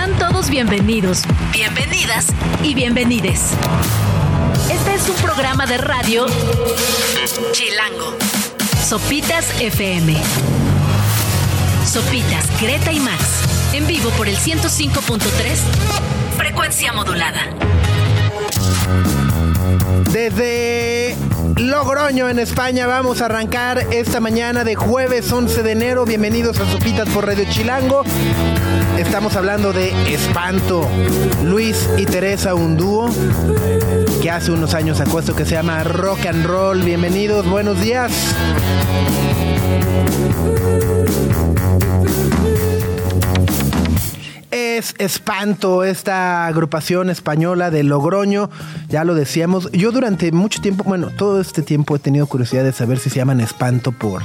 [0.00, 2.28] Sean todos bienvenidos, bienvenidas
[2.62, 3.50] y bienvenides.
[4.72, 6.24] Este es un programa de radio
[7.52, 8.16] Chilango.
[8.82, 10.16] Sopitas FM.
[11.84, 13.42] Sopitas, Greta y Max.
[13.74, 15.18] En vivo por el 105.3.
[16.38, 17.44] Frecuencia modulada.
[20.12, 21.16] Desde
[21.56, 26.04] Logroño, en España, vamos a arrancar esta mañana de jueves 11 de enero.
[26.04, 28.02] Bienvenidos a Sopitas por Radio Chilango.
[28.98, 30.88] Estamos hablando de Espanto.
[31.44, 33.10] Luis y Teresa, un dúo
[34.22, 36.82] que hace unos años sacó esto que se llama Rock and Roll.
[36.82, 38.12] Bienvenidos, buenos días.
[44.80, 48.48] Es Espanto, esta agrupación española de Logroño,
[48.88, 49.70] ya lo decíamos.
[49.72, 53.16] Yo durante mucho tiempo, bueno, todo este tiempo he tenido curiosidad de saber si se
[53.16, 54.22] llaman Espanto por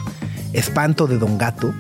[0.54, 1.74] Espanto de Don Gato,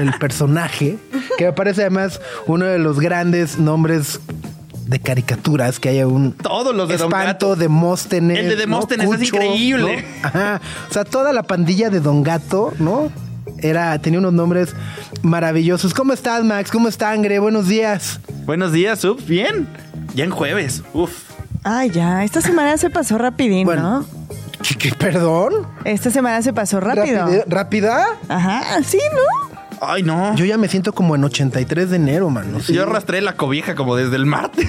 [0.00, 0.98] el personaje,
[1.38, 4.18] que me parece además uno de los grandes nombres
[4.88, 7.56] de caricaturas que haya un Todos los de Don espanto Gato.
[7.56, 8.36] Demóstenes.
[8.36, 10.04] El de Demóstenes es increíble.
[10.22, 10.28] ¿no?
[10.28, 10.60] Ajá.
[10.90, 13.12] O sea, toda la pandilla de Don Gato, ¿no?
[13.62, 14.74] Era, tenía unos nombres
[15.22, 15.94] maravillosos.
[15.94, 16.70] ¿Cómo estás, Max?
[16.70, 17.38] ¿Cómo está, Angre?
[17.38, 18.20] Buenos días.
[18.44, 19.24] Buenos días, Sub.
[19.26, 19.68] Bien.
[20.14, 20.82] Ya en jueves.
[20.92, 21.30] Uf.
[21.62, 24.00] Ay, ya, esta semana se pasó rapidín, Bueno.
[24.00, 24.06] ¿no?
[24.66, 25.66] ¿Qué, qué, perdón?
[25.84, 27.26] Esta semana se pasó rápido.
[27.46, 28.04] ¿Rápida?
[28.28, 29.50] Ajá, sí, ¿no?
[29.80, 30.34] Ay, no.
[30.36, 32.60] Yo ya me siento como en 83 de enero, mano.
[32.60, 34.68] Sí, Yo arrastré la cobija como desde el martes.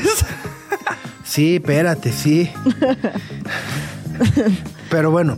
[1.26, 2.50] sí espérate, sí.
[4.90, 5.38] Pero bueno,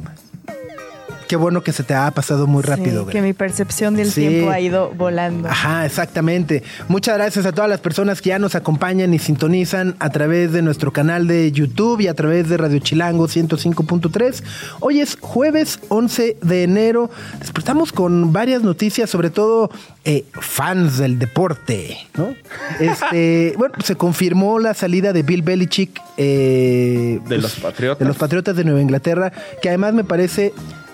[1.34, 3.12] qué bueno que se te ha pasado muy rápido, Sí, güey.
[3.14, 4.22] que mi percepción del Sí.
[4.22, 5.50] tiempo ha ido volando.
[5.50, 6.62] Ajá, exactamente.
[6.90, 10.62] Muchas gracias a todas las personas que ya nos acompañan y sintonizan a través de
[10.62, 14.44] nuestro canal de YouTube y a través de Radio Chilango 105.3.
[14.80, 17.10] Hoy es jueves 11 de enero.
[17.40, 19.72] Despertamos con varias noticias, sobre todo
[20.06, 22.36] eh, fans del deporte, ¿no?
[22.80, 27.98] Este, bueno, se confirmó la salida de Bill Belichick eh, De los Patriotas.
[27.98, 29.32] De los Patriotas de Nueva Inglaterra,
[29.64, 30.54] que además me parece...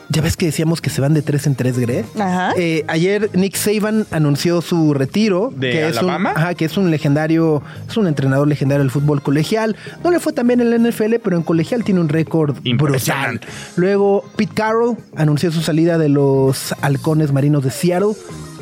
[0.10, 2.04] Ya ves que decíamos que se van de tres en tres, Gre.
[2.20, 2.54] Ajá.
[2.58, 5.54] Eh, ayer Nick Saban anunció su retiro.
[5.56, 6.32] ¿De que Alabama?
[6.32, 9.76] Es un, ajá, que es un legendario, es un entrenador legendario del fútbol colegial.
[10.04, 12.72] No le fue tan bien en la NFL, pero en colegial tiene un récord brutal.
[12.72, 13.48] Impresionante.
[13.76, 18.14] Luego Pete Carroll anunció su salida de los halcones marinos de Seattle.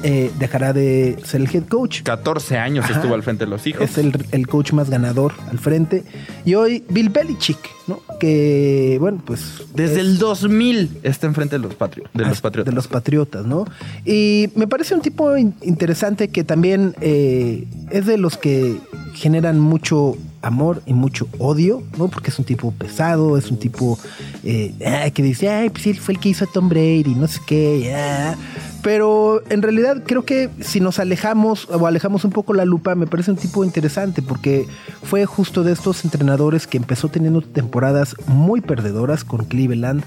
[0.03, 2.01] Eh, dejará de ser el head coach.
[2.03, 2.95] 14 años Ajá.
[2.95, 3.81] estuvo al frente de los hijos.
[3.81, 6.03] Es el, el coach más ganador al frente.
[6.45, 8.01] Y hoy Bill Belichick, ¿no?
[8.19, 9.63] Que, bueno, pues...
[9.73, 12.71] Desde es- el 2000 está enfrente de los, patri- de los Ah, Patriotas.
[12.71, 13.65] De los patriotas, ¿no?
[14.05, 18.77] Y me parece un tipo in- interesante que también eh, es de los que
[19.13, 20.15] generan mucho
[20.47, 22.07] amor y mucho odio, ¿no?
[22.07, 23.99] Porque es un tipo pesado, es un tipo
[24.43, 27.27] eh, ah, que dice, ay, pues él fue el que hizo a Tom Brady, no
[27.27, 28.35] sé qué, ah".
[28.81, 33.07] Pero en realidad creo que si nos alejamos o alejamos un poco la lupa, me
[33.07, 34.67] parece un tipo interesante porque
[35.03, 40.03] fue justo de estos entrenadores que empezó teniendo temporadas muy perdedoras con Cleveland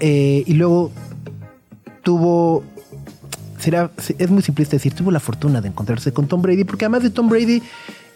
[0.00, 0.90] eh, y luego
[2.02, 2.64] tuvo.
[3.58, 7.02] Será, es muy simplista decir, tuvo la fortuna de encontrarse con Tom Brady, porque además
[7.02, 7.62] de Tom Brady,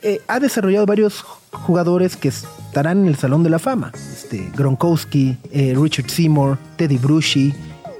[0.02, 1.22] eh, ha desarrollado varios
[1.52, 3.92] jugadores que estarán en el Salón de la Fama.
[3.94, 7.54] Este, Gronkowski, eh, Richard Seymour, Teddy Bruschi.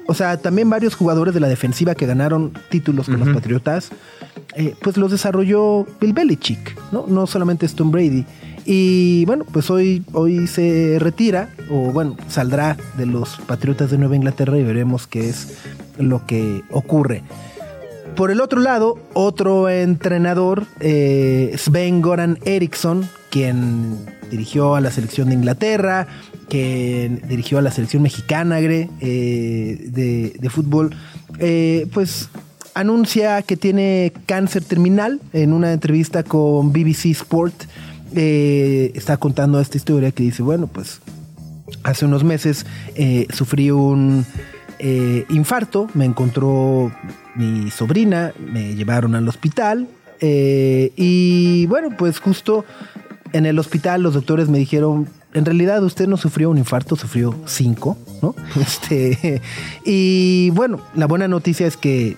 [0.07, 3.91] O sea, también varios jugadores de la defensiva que ganaron títulos con los Patriotas,
[4.55, 7.07] eh, pues los desarrolló Bill Belichick, ¿no?
[7.07, 8.25] No solamente es Tom Brady.
[8.65, 14.17] Y bueno, pues hoy, hoy se retira, o bueno, saldrá de los Patriotas de Nueva
[14.17, 15.59] Inglaterra y veremos qué es
[15.99, 17.23] lo que ocurre.
[18.19, 23.97] Por el otro lado, otro entrenador, eh, Sven Goran Eriksson, quien
[24.29, 26.09] dirigió a la selección de Inglaterra,
[26.49, 30.97] que dirigió a la selección mexicana eh, de, fútbol,
[31.39, 32.29] eh, pues
[32.75, 37.55] anuncia que tiene cáncer terminal en una entrevista con BBC Sport.
[38.13, 41.01] está contando esta historia que dice, bueno, pues
[41.85, 42.67] hace unos meses
[43.33, 44.27] sufrí un
[44.79, 46.93] eh, infarto, me encontró
[47.35, 49.89] mi sobrina, me llevaron al hospital
[50.21, 52.65] eh, y bueno, pues justo
[53.33, 57.35] en el hospital los doctores me dijeron, en realidad usted no sufrió un infarto, sufrió
[57.47, 58.35] cinco, ¿no?
[58.61, 59.43] Este,
[59.85, 62.17] y bueno, la buena noticia es que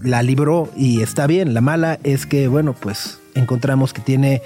[0.00, 1.54] la libró y está bien.
[1.54, 4.42] La mala es que, bueno, pues encontramos que tiene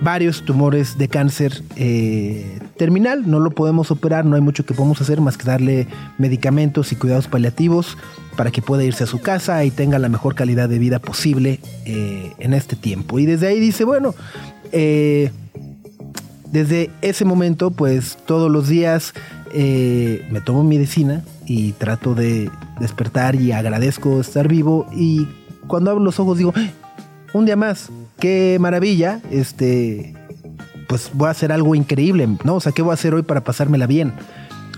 [0.00, 3.28] varios tumores de cáncer eh, terminal.
[3.28, 5.86] No lo podemos operar, no hay mucho que podemos hacer más que darle
[6.18, 7.96] medicamentos y cuidados paliativos
[8.36, 11.60] para que pueda irse a su casa y tenga la mejor calidad de vida posible
[11.84, 13.18] eh, en este tiempo.
[13.18, 14.14] Y desde ahí dice, bueno,
[14.72, 15.30] eh,
[16.52, 19.14] desde ese momento, pues todos los días
[19.50, 22.50] me tomo medicina y trato de
[22.80, 24.86] despertar y agradezco estar vivo.
[24.94, 25.26] Y
[25.66, 26.68] cuando abro los ojos digo, "¡Ah!
[27.32, 30.14] un día más, qué maravilla, este,
[30.88, 32.56] pues voy a hacer algo increíble, ¿no?
[32.56, 34.12] O sea, ¿qué voy a hacer hoy para pasármela bien?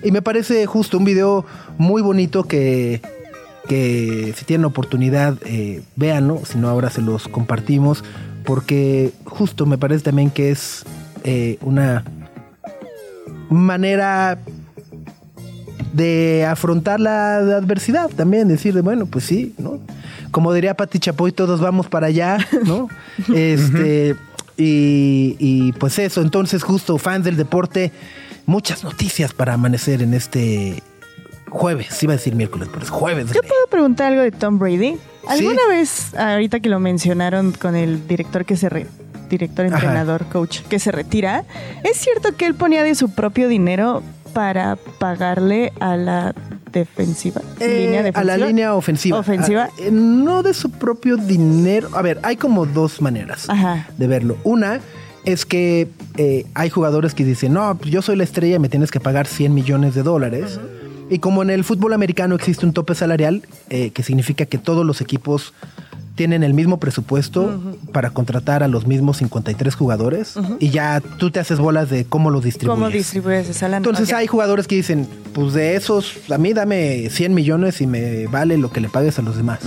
[0.02, 1.44] Y me parece justo un video
[1.78, 3.00] muy bonito que,
[3.68, 8.04] que si tienen oportunidad, eh, véanlo, si no ahora se los compartimos,
[8.44, 10.84] porque justo me parece también que es
[11.24, 12.04] eh, una
[13.50, 14.38] manera
[15.92, 19.78] de afrontar la adversidad también, decir, de, bueno, pues sí, ¿no?
[20.30, 22.88] Como diría Pati Chapoy, todos vamos para allá, ¿no?
[23.34, 24.14] este,
[24.56, 27.90] y, y pues eso, entonces justo fans del deporte,
[28.46, 30.82] muchas noticias para amanecer en este
[31.48, 33.26] jueves, iba a decir miércoles, pero es jueves.
[33.32, 34.96] Yo puedo preguntar algo de Tom Brady.
[35.28, 35.70] ¿Alguna Sí.
[35.70, 38.86] vez, ahorita que lo mencionaron con el director que se re-
[39.28, 39.74] director, Ajá.
[39.76, 41.44] entrenador, coach, que se retira,
[41.84, 44.02] ¿es cierto que él ponía de su propio dinero
[44.32, 46.34] para pagarle a la
[46.72, 47.40] defensiva?
[47.58, 48.36] Eh, línea a defensiva?
[48.36, 49.18] la línea ofensiva.
[49.18, 49.68] Ofensiva.
[49.70, 51.88] Ah, eh, no de su propio dinero.
[51.94, 53.88] A ver, hay como dos maneras Ajá.
[53.96, 54.36] de verlo.
[54.44, 54.80] Una
[55.24, 58.68] es que eh, hay jugadores que dicen, no, pues yo soy la estrella y me
[58.68, 60.58] tienes que pagar 100 millones de dólares.
[61.10, 64.86] Y como en el fútbol americano existe un tope salarial, eh, que significa que todos
[64.86, 65.52] los equipos
[66.20, 67.58] tienen el mismo presupuesto
[67.92, 72.30] para contratar a los mismos 53 jugadores y ya tú te haces bolas de cómo
[72.30, 72.78] los distribuyes.
[72.78, 73.78] ¿Cómo distribuyes esa lana?
[73.78, 78.26] Entonces hay jugadores que dicen, pues de esos, a mí dame 100 millones y me
[78.26, 79.60] vale lo que le pagues a los demás.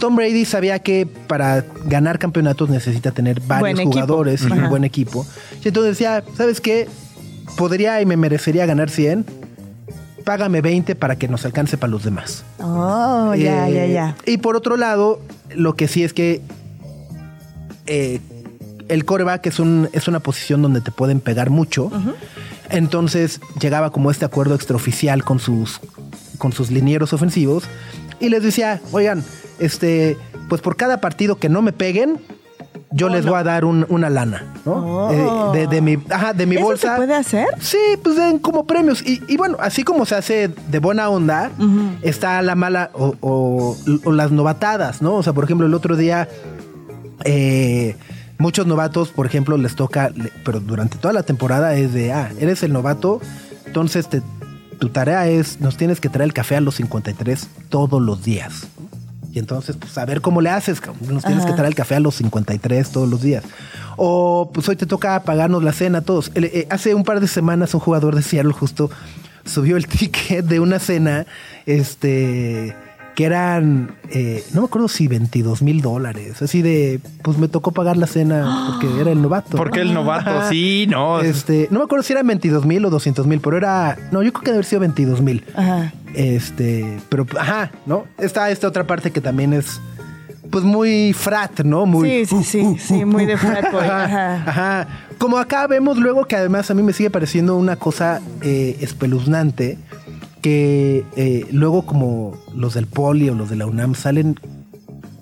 [0.00, 5.24] Tom Brady sabía que para ganar campeonatos necesita tener varios jugadores y un buen equipo.
[5.64, 6.88] Y entonces decía, ¿sabes qué?
[7.56, 9.24] Podría y me merecería ganar 100.
[10.24, 12.44] Págame 20 para que nos alcance para los demás.
[12.58, 14.16] Oh, ya, Eh, ya, ya.
[14.26, 15.20] Y por otro lado,
[15.54, 16.42] lo que sí es que
[17.86, 18.20] eh,
[18.88, 21.90] el coreback es, un, es una posición donde te pueden pegar mucho.
[22.70, 25.80] Entonces llegaba como este acuerdo extraoficial con sus,
[26.38, 27.64] con sus linieros ofensivos
[28.20, 29.24] y les decía, oigan,
[29.58, 30.16] este,
[30.48, 32.20] pues por cada partido que no me peguen,
[32.90, 34.72] yo les voy a dar un- una lana, ¿no?
[34.72, 35.52] Oh.
[35.54, 36.90] Eh, de, de mi, ajá, de mi ¿Eso bolsa.
[36.92, 37.46] se puede hacer?
[37.60, 39.02] Sí, pues den como premios.
[39.06, 41.50] Y, y bueno, así como se hace de buena onda,
[42.02, 45.14] está la mala o, o- o las novatadas, ¿no?
[45.16, 46.28] O sea, por ejemplo, el otro día,
[47.24, 47.96] eh,
[48.38, 50.10] muchos novatos, por ejemplo, les toca,
[50.44, 53.20] pero durante toda la temporada es de, ah, eres el novato,
[53.66, 54.22] entonces te-
[54.78, 58.68] tu tarea es, nos tienes que traer el café a los 53 todos los días.
[59.32, 61.46] Y entonces, pues a ver cómo le haces, nos tienes Ajá.
[61.48, 63.44] que traer el café a los 53 todos los días.
[63.96, 66.30] O pues hoy te toca pagarnos la cena a todos.
[66.34, 68.90] Eh, hace un par de semanas un jugador de Seattle justo
[69.44, 71.26] subió el ticket de una cena,
[71.66, 72.74] este,
[73.18, 76.40] que eran, eh, no me acuerdo si 22 mil dólares.
[76.40, 79.56] Así de, pues me tocó pagar la cena porque era el novato.
[79.56, 81.18] Porque el novato, sí, no.
[81.20, 84.32] Este, no me acuerdo si eran 22 mil o 200 mil, pero era, no, yo
[84.32, 85.44] creo que debe haber sido 22 mil.
[85.56, 85.92] Ajá.
[86.14, 88.04] Este, pero, ajá, ¿no?
[88.18, 89.80] Está esta otra parte que también es,
[90.48, 91.86] pues muy frat, ¿no?
[91.86, 94.44] Muy, Sí, sí, sí, sí, muy de frat boy, ajá.
[94.46, 94.88] ajá.
[95.18, 99.76] Como acá vemos luego que además a mí me sigue pareciendo una cosa eh, espeluznante
[100.40, 104.38] que eh, luego como los del Poli o los de la UNAM salen,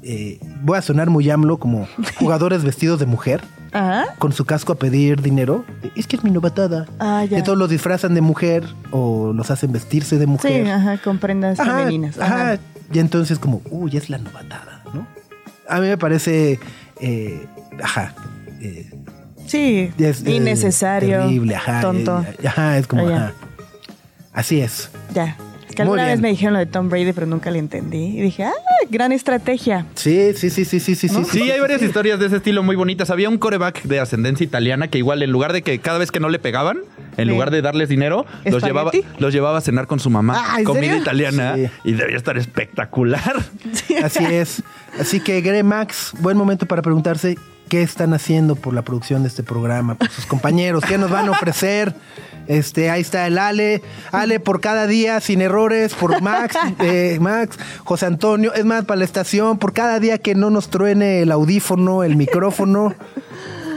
[0.02, 1.86] eh, voy a sonar muy AMLO como
[2.18, 3.40] jugadores vestidos de mujer
[3.72, 4.04] Ajá.
[4.18, 5.64] con su casco a pedir dinero.
[5.96, 6.86] Es que es mi novatada.
[6.98, 7.38] Ah, ya.
[7.38, 10.68] Y todos los disfrazan de mujer o los hacen vestirse de Sí, mujer.
[10.70, 12.18] ajá, con prendas Ajá, femeninas.
[12.18, 12.52] Ajá.
[12.52, 12.60] Ajá.
[12.92, 15.06] Y entonces como, uy, es la novatada, ¿no?
[15.68, 16.60] A mí me parece,
[17.00, 17.46] eh,
[17.82, 18.14] ajá,
[18.60, 18.88] eh,
[19.46, 22.24] Sí, es, eh, innecesario, terrible, ajá, tonto.
[22.44, 23.32] ajá, es como, ajá.
[24.36, 24.90] Así es.
[25.12, 25.36] Ya.
[25.68, 28.16] Es que alguna vez me dijeron lo de Tom Brady, pero nunca le entendí.
[28.18, 28.52] Y dije, ah,
[28.88, 29.84] gran estrategia.
[29.96, 31.24] Sí, sí, sí, sí, sí, sí, sí.
[31.24, 33.10] Sí, hay varias historias de ese estilo muy bonitas.
[33.10, 36.20] Había un coreback de ascendencia italiana que igual en lugar de que cada vez que
[36.20, 36.78] no le pegaban,
[37.16, 37.30] en Sí.
[37.32, 40.34] lugar de darles dinero, los llevaba, los llevaba a cenar con su mamá.
[40.38, 40.98] Ah, ¿en comida serio?
[41.02, 41.54] italiana.
[41.56, 41.68] Sí.
[41.84, 43.34] Y debía estar espectacular.
[44.04, 44.62] Así es.
[45.00, 47.36] Así que, Gre Max, buen momento para preguntarse
[47.68, 51.28] qué están haciendo por la producción de este programa, por sus compañeros, qué nos van
[51.28, 51.94] a ofrecer.
[52.46, 53.82] Este, ahí está el Ale,
[54.12, 58.98] Ale por cada día sin errores, por Max, eh, Max, José Antonio, es más para
[58.98, 62.94] la estación, por cada día que no nos truene el audífono, el micrófono.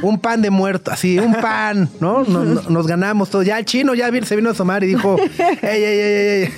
[0.02, 2.24] Un pan de muerto, así, un pan, ¿no?
[2.24, 3.44] Nos, ganamos todo.
[3.44, 6.54] Ya el chino ya se vino a asomar y dijo, ¡ey, ey, ey, ey!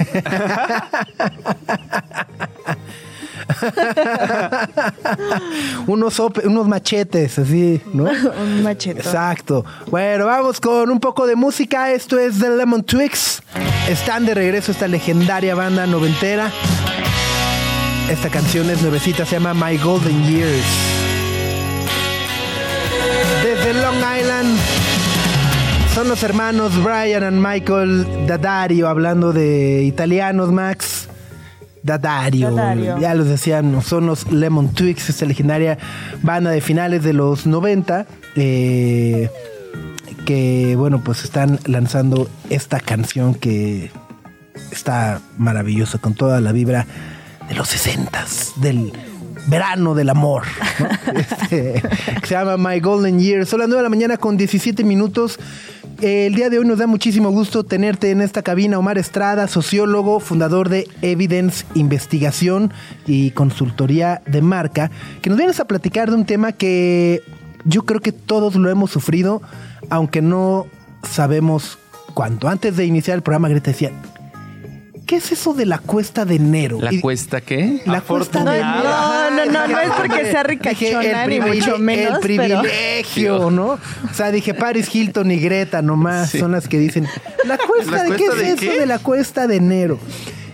[5.87, 8.03] unos, unos machetes, así, ¿no?
[8.41, 8.99] Un machete.
[8.99, 9.65] Exacto.
[9.89, 11.91] Bueno, vamos con un poco de música.
[11.91, 13.41] Esto es The Lemon Twigs.
[13.89, 16.51] Están de regreso esta legendaria banda noventera.
[18.09, 20.65] Esta canción es nuevecita, se llama My Golden Years.
[23.43, 24.57] Desde Long Island
[25.95, 31.07] son los hermanos Brian and Michael Daddario hablando de italianos, Max.
[31.83, 32.99] Dadario, Dadario.
[32.99, 35.77] ya los decían, son los Lemon Twigs, esta legendaria
[36.21, 39.29] banda de finales de los 90, eh,
[40.25, 43.91] que bueno, pues están lanzando esta canción que
[44.71, 46.85] está maravillosa, con toda la vibra
[47.47, 48.25] de los 60
[48.57, 48.93] del
[49.47, 50.43] verano del amor,
[50.79, 50.87] ¿no?
[51.19, 51.81] Este,
[52.21, 53.45] que se llama My Golden Year.
[53.45, 55.39] Son las 9 de la mañana con 17 minutos.
[56.01, 59.47] Eh, El día de hoy nos da muchísimo gusto tenerte en esta cabina, Omar Estrada,
[59.47, 62.73] sociólogo, fundador de Evidence Investigación
[63.05, 64.89] y consultoría de marca,
[65.21, 67.21] que nos vienes a platicar de un tema que
[67.65, 69.43] yo creo que todos lo hemos sufrido,
[69.91, 70.65] aunque no
[71.07, 71.77] sabemos
[72.15, 72.47] cuánto.
[72.47, 73.91] Antes de iniciar el programa, Greta decía,
[75.11, 76.77] ¿qué es eso de la cuesta de enero?
[76.79, 77.81] ¿La Y- cuesta qué?
[77.85, 78.87] la cuesta No, de no, enero.
[78.87, 83.71] Ajá, no, no, no es porque sea ricachona, ni mucho menos, El pero- privilegio, ¿no?
[83.71, 86.39] O sea, dije Paris Hilton y Greta nomás Sí.
[86.39, 87.09] son las que dicen,
[87.43, 88.79] ¿la cuesta ¿La de qué es de eso qué?
[88.79, 89.99] de la cuesta de enero?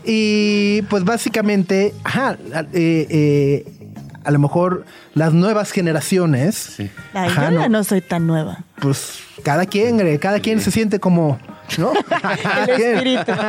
[0.04, 2.40] Y pues básicamente, ajá,
[2.74, 3.66] eh, eh,
[4.28, 6.90] a lo mejor las nuevas generaciones, Sí.
[7.14, 7.78] Ay, Ajá, yo ya no.
[7.80, 8.60] no soy tan nueva.
[8.82, 11.40] pues cada quien, cada quien se siente como,
[11.78, 11.94] ¿no?
[12.68, 13.32] El espíritu.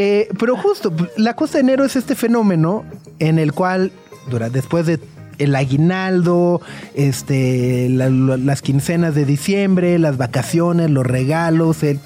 [0.00, 2.84] Eh, pero justo, la cuesta de enero es este fenómeno
[3.18, 3.90] en el cual,
[4.30, 5.00] dura, después de
[5.38, 6.60] el aguinaldo,
[6.94, 11.98] este, la- la- las quincenas de diciembre, las vacaciones, los regalos, el,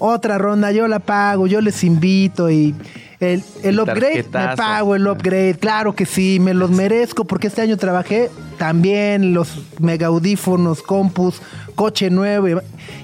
[0.00, 2.74] otra ronda, yo la pago, yo les invito y
[3.20, 7.62] el, el upgrade, me pago el upgrade, claro que sí, me los merezco porque este
[7.62, 11.40] año trabajé también los mega audífonos, compus,
[11.74, 12.60] coche nuevo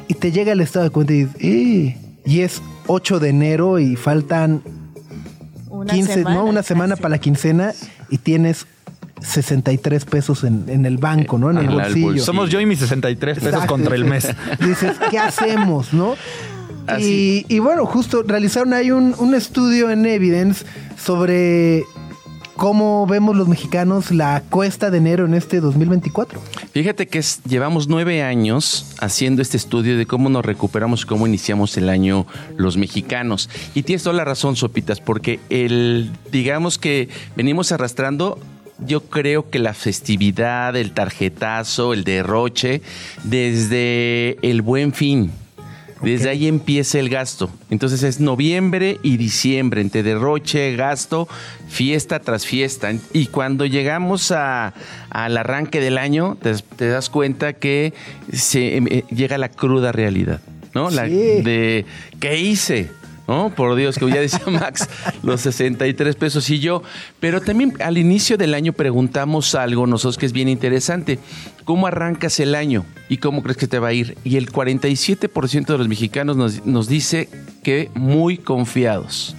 [0.09, 3.78] y, te llega el estado de cuenta y dices, "Eh", y es 8 de enero
[3.78, 4.62] y faltan
[5.68, 6.44] Una 15, semana, ¿no?
[6.44, 7.02] Una semana casi.
[7.02, 7.73] para la quincena
[8.09, 8.66] y tienes
[9.21, 11.50] 63 pesos en, en el banco, ¿no?
[11.50, 12.06] En el el bolsillo.
[12.06, 12.25] bolsillo.
[12.25, 13.73] Somos yo y mis 63 pesos Exacto.
[13.73, 14.28] contra el mes.
[14.61, 16.14] Dices, ¿qué hacemos, no?
[16.87, 17.47] Y, Así.
[17.49, 20.64] y bueno, justo realizaron ahí un, un estudio en Evidence
[21.03, 21.85] sobre
[22.57, 26.41] cómo vemos los mexicanos la cuesta de enero en este 2024.
[26.73, 31.76] Fíjate que es- llevamos nueve años haciendo este estudio de cómo nos recuperamos, cómo iniciamos
[31.76, 32.26] el año
[32.57, 33.49] los mexicanos.
[33.75, 38.38] Y tienes toda la razón, Sopitas, porque el, digamos que venimos arrastrando,
[38.87, 42.83] yo creo que la festividad, el tarjetazo, el derroche,
[43.25, 45.31] desde el buen fin.
[46.04, 47.50] Desde ahí empieza el gasto.
[47.70, 51.28] Entonces es noviembre y diciembre, entre derroche, gasto,
[51.68, 52.92] fiesta tras fiesta.
[53.12, 54.75] Y cuando llegamos a-
[55.11, 57.92] al arranque del año, te, te das cuenta que
[58.32, 60.40] se, em, eh, llega la cruda realidad,
[60.75, 60.90] ¿no?
[60.90, 61.14] La, Sí.
[61.42, 61.84] de
[62.20, 62.90] ¿qué hice?
[63.26, 63.50] ¿No?
[63.54, 64.88] Por Dios, que ya decía Max,
[65.23, 66.83] los 63 pesos y yo.
[67.21, 71.19] Pero también al inicio del año preguntamos algo, nosotros que es bien interesante.
[71.64, 74.19] ¿Cómo arrancas el año y cómo crees que te va a ir?
[74.25, 77.28] Y el 47% de los mexicanos nos, nos dice
[77.62, 79.35] que muy confiados.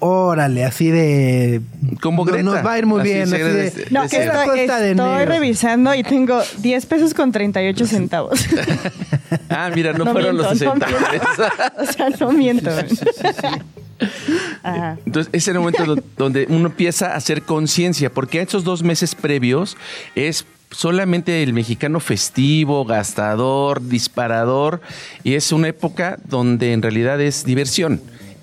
[0.00, 1.60] Órale, así de...
[2.00, 2.42] Como no- Greta.
[2.44, 3.22] Nos va a ir muy Así bien.
[3.34, 6.86] Así de, No, Es ¿qué es la estoy, cuesta de estoy revisando y tengo 10
[6.86, 8.40] pesos con 38 centavos.
[9.50, 11.22] Ah, mira, no, No fueron miento, los no 63.
[11.88, 12.70] o sea, no miento.
[14.62, 14.96] Ajá.
[15.04, 18.82] Entonces, ese es el momento do- donde uno empieza a hacer conciencia, porque esos dos
[18.82, 19.76] meses previos
[20.14, 24.80] es solamente el mexicano festivo, gastador, disparador,
[25.24, 28.00] y es una época donde en realidad es diversión.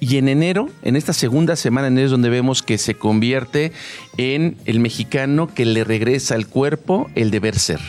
[0.08, 3.72] Y en enero, en esta segunda semana, en enero es donde vemos que se convierte
[4.18, 7.80] en el mexicano que le regresa al cuerpo el deber ser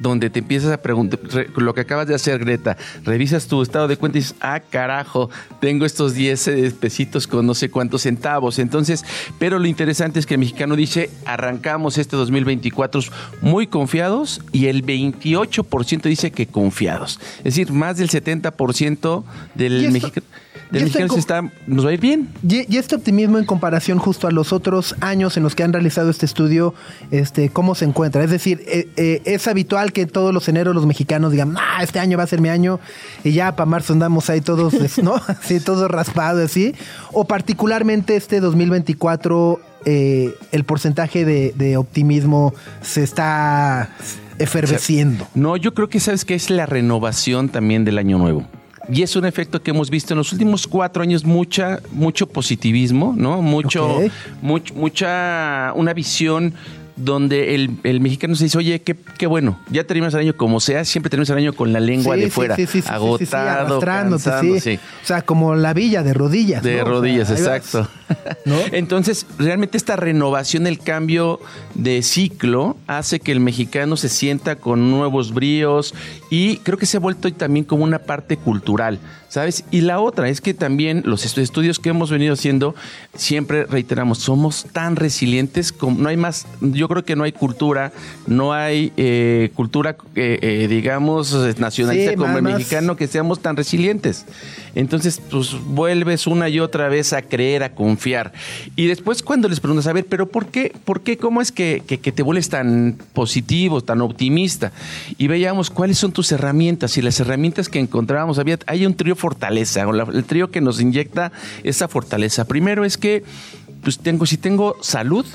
[0.00, 3.86] donde te empiezas a preguntar, re- lo que acabas de hacer, Greta, revisas tu estado
[3.88, 5.30] de cuenta y dices, ah, carajo,
[5.60, 8.58] tengo estos 10 eh, pesitos con no sé cuántos centavos.
[8.58, 9.04] Entonces,
[9.38, 13.00] pero lo interesante es que el mexicano dice, arrancamos este 2024
[13.40, 17.20] muy confiados y el 28% dice que confiados.
[17.38, 19.22] Es decir, más del 70%
[19.54, 20.26] Y del mexicano,
[20.78, 22.28] en mexicano está, nos va a ir bien.
[22.46, 25.72] Y, y este optimismo en comparación justo a los otros años en los que han
[25.72, 26.74] realizado este estudio,
[27.10, 28.22] este, ¿cómo se encuentra?
[28.24, 31.98] Es decir, eh, eh, es habitual que todos los eneros los mexicanos digan, ah, este
[32.00, 32.80] año va a ser mi año,
[33.22, 35.14] y ya para marzo andamos ahí todos, ¿no?
[35.26, 36.74] Así, todos raspados, así.
[37.12, 43.90] O particularmente este 2024, eh, el porcentaje de, de optimismo se está
[44.38, 45.26] eferveciendo.
[45.34, 48.46] No, yo creo que sabes que es la renovación también del año nuevo.
[48.92, 53.14] Y es un efecto que hemos visto en los últimos cuatro años, mucha, mucho positivismo,
[53.16, 53.42] ¿no?
[53.42, 54.00] Mucho,
[54.42, 56.54] much- mucha, una visión
[56.96, 60.60] donde el, el mexicano se dice, oye, qué, qué bueno, ya terminamos el año como
[60.60, 62.82] sea, siempre terminamos el año con la lengua Sí, de fuera, sí, sí,
[63.56, 63.80] agotado,
[64.60, 64.78] sí.
[65.02, 66.62] O sea, como la villa de rodillas.
[66.62, 66.82] De ¿no?
[66.82, 67.36] O sea, rodillas, ahí
[67.76, 67.88] vas.
[68.44, 68.56] ¿no?
[68.72, 71.40] Entonces, realmente esta renovación, el cambio
[71.74, 75.94] de ciclo, hace que el mexicano se sienta con nuevos bríos
[76.30, 79.64] y creo que se ha vuelto también como una parte cultural, ¿sabes?
[79.70, 82.74] Y la otra es que también los estu- estudios que hemos venido haciendo,
[83.14, 87.92] siempre reiteramos, somos tan resilientes, como, no hay más, yo creo que no hay cultura,
[88.26, 93.56] no hay eh, cultura, eh, eh, digamos, nacionalista Sí, como el mexicano, que seamos tan
[93.56, 94.26] resilientes.
[94.74, 97.93] Entonces, pues vuelves una y otra vez a creer, a confiar.
[98.76, 100.74] Y después cuando les preguntas, a ver, pero ¿por qué?
[100.84, 101.16] ¿Por qué?
[101.16, 104.72] ¿Cómo es que, que- que te vuelves tan positivo, tan optimista?
[105.18, 106.96] Y veíamos cuáles son tus herramientas.
[106.98, 110.60] Y las herramientas que encontrábamos, había, hay un trío fortaleza, o la- el trío que
[110.60, 111.32] nos inyecta
[111.62, 112.44] esa fortaleza.
[112.46, 113.24] Primero es que,
[113.82, 115.26] pues tengo, si tengo salud,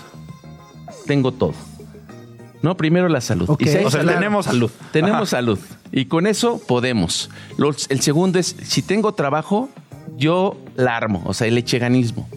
[1.06, 1.54] tengo todo.
[2.62, 3.50] No, primero la salud.
[3.50, 3.62] Ok.
[3.62, 4.72] Y si hay O sea, salud- tenemos salud.
[4.92, 5.26] tenemos Ajá.
[5.28, 5.60] salud.
[5.92, 7.30] Y con eso podemos.
[7.58, 9.70] Los- el segundo es, si tengo trabajo,
[10.18, 12.28] yo la armo, o sea, el echeganismo.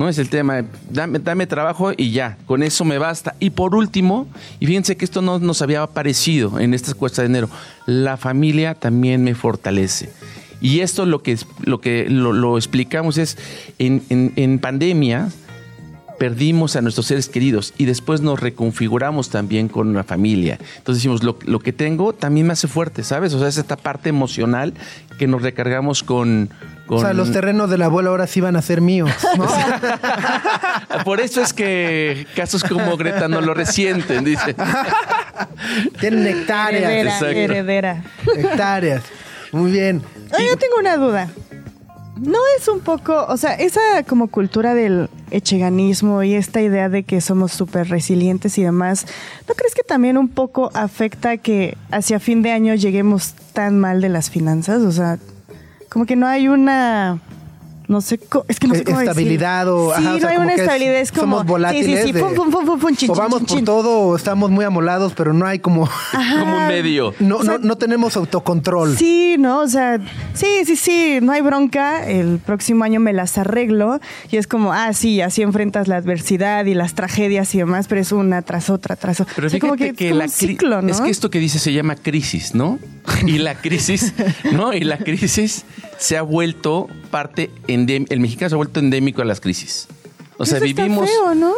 [0.00, 3.34] No es el tema, dame, dame trabajo y ya, con eso me basta.
[3.38, 4.26] Y por último,
[4.58, 7.50] y fíjense que esto no nos había aparecido en esta cuesta de enero,
[7.84, 10.08] la familia también me fortalece.
[10.62, 13.36] Y esto lo que, lo, que lo, explicamos es,
[13.78, 15.28] en, en- en pandemia
[16.18, 20.58] perdimos a nuestros seres queridos y después nos reconfiguramos también con la familia.
[20.78, 23.34] Entonces decimos, lo, lo que tengo también me hace fuerte, ¿sabes?
[23.34, 24.72] O sea, es esta parte emocional
[25.18, 26.48] que nos recargamos con...
[26.90, 29.10] con- O sea, los terrenos del abuelo ahora sí van a ser míos.
[29.38, 29.46] ¿no?
[31.04, 34.56] Por eso es que casos como Greta no lo resienten, dice.
[36.00, 36.90] Tienen hectáreas.
[37.22, 38.04] Heredera, heredera.
[38.36, 39.02] Hectáreas.
[39.52, 40.02] Muy bien.
[40.36, 41.28] Ay, yo tengo una duda.
[42.20, 47.02] ¿No es un poco, o sea, esa como cultura del echeganismo y esta idea de
[47.04, 49.06] que somos súper resilientes y demás,
[49.48, 54.02] ¿no crees que también un poco afecta que hacia fin de año lleguemos tan mal
[54.02, 54.82] de las finanzas?
[54.82, 55.18] O sea,
[55.90, 57.18] como que no hay una...
[57.88, 59.08] No sé, es que no sé cómo decir.
[59.10, 61.22] estabilidad o, Sí, ajá, o no sea, hay como una es- estabilidad, es como...
[61.22, 63.56] somos volátiles Sí, sí, sí, pum, pum, pum, pum, pum, chin, o vamos chin, por
[63.56, 63.64] chin.
[63.64, 65.88] todo o estamos muy amolados, pero no hay como...
[66.38, 67.14] Como un medio.
[67.18, 68.96] No, O sea, no, no tenemos autocontrol.
[68.96, 69.58] Sí, ¿no?
[69.58, 69.98] O sea,
[70.34, 72.06] sí, sí, sí, no hay bronca.
[72.08, 73.98] El próximo año me las arreglo.
[74.30, 78.00] Y es como, ah, sí, así enfrentas la adversidad y las tragedias y demás, pero
[78.02, 79.32] es una tras otra, tras otra.
[79.34, 80.88] Pero O sea, fíjate como que, es como la un ciclo, ¿no?
[80.92, 82.78] es que esto que dice se llama crisis, ¿no?
[83.26, 84.12] Y la crisis,
[84.52, 84.72] ¿no?
[84.72, 85.64] Y la crisis
[85.98, 89.88] se ha vuelto parte endem- el mexicano se ha vuelto endémico a las crisis.
[90.38, 91.52] O sea, Eso está vivimos feo, ¿no?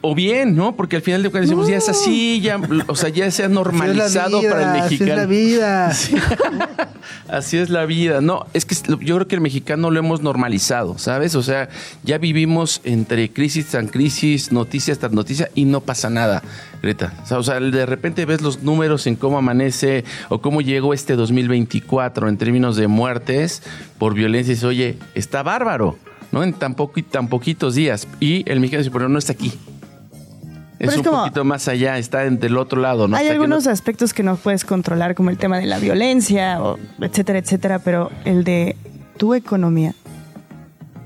[0.00, 0.76] O bien, ¿no?
[0.76, 3.48] Porque al final de cuentas decimos, ya es así, ya, o sea, ya se ha
[3.48, 5.16] normalizado vida, para el así es mexicano.
[5.16, 5.92] la vida.
[7.28, 8.20] Así es la vida.
[8.20, 11.34] No, es que yo creo que el mexicano lo hemos normalizado, ¿sabes?
[11.34, 11.68] O sea,
[12.02, 16.42] ya vivimos entre crisis tras crisis, noticias tras noticia y no pasa nada,
[16.82, 17.14] Greta.
[17.22, 20.94] O sea, o sea, de repente ves los números en cómo amanece o cómo llegó
[20.94, 23.62] este 2024 en términos de muertes
[23.98, 25.98] por violencia y dices, oye, está bárbaro,
[26.32, 26.42] ¿no?
[26.42, 28.08] En tan, poco, tan poquitos días.
[28.20, 29.52] Y el mexicano dice, pero no está aquí.
[30.78, 33.16] Pero Es, es un como- poquito más allá, está del otro lado, ¿no?
[33.16, 35.78] Hay Hasta que no- algunos aspectos que no puedes controlar, como el tema de la
[35.78, 38.76] violencia, o etcétera, etcétera, pero el de
[39.16, 39.94] tu economía.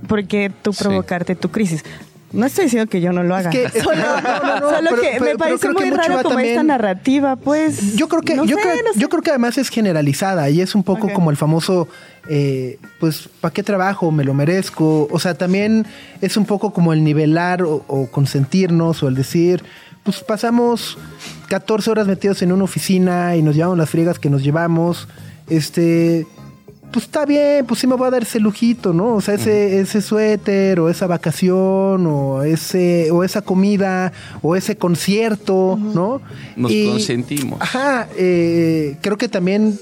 [0.08, 0.84] Porque tú Sí.
[0.84, 1.84] provocarte tu crisis.
[2.32, 3.50] No estoy diciendo que yo no lo haga.
[3.50, 5.72] que- es que- solo no, no, no, solo pero- que pero- me pero parece que
[5.74, 7.96] muy mucho raro como esta también- narrativa, pues.
[7.96, 9.00] Yo creo que, no yo, sé, creo, no sé.
[9.00, 11.88] yo creo que además es generalizada y es un poco como el famoso,
[12.28, 14.10] eh, pues, ¿para qué trabajo?
[14.12, 15.08] Me lo merezco.
[15.10, 15.86] O sea, también
[16.20, 19.62] es un poco como el nivelar o, o consentirnos o el decir,
[20.04, 20.98] pues pasamos
[21.48, 25.08] 14 horas metidos en una oficina y nos llevamos las friegas que nos llevamos.
[25.48, 26.26] Este,
[26.92, 29.14] pues está bien, pues sí me voy a dar ese lujito, ¿no?
[29.14, 34.76] O sea, ese, ese suéter, o esa vacación, o ese, o esa comida, o ese
[34.76, 36.20] concierto, ¿no?
[36.56, 37.60] Nos Y- consentimos.
[37.62, 39.78] Ajá, eh, creo que también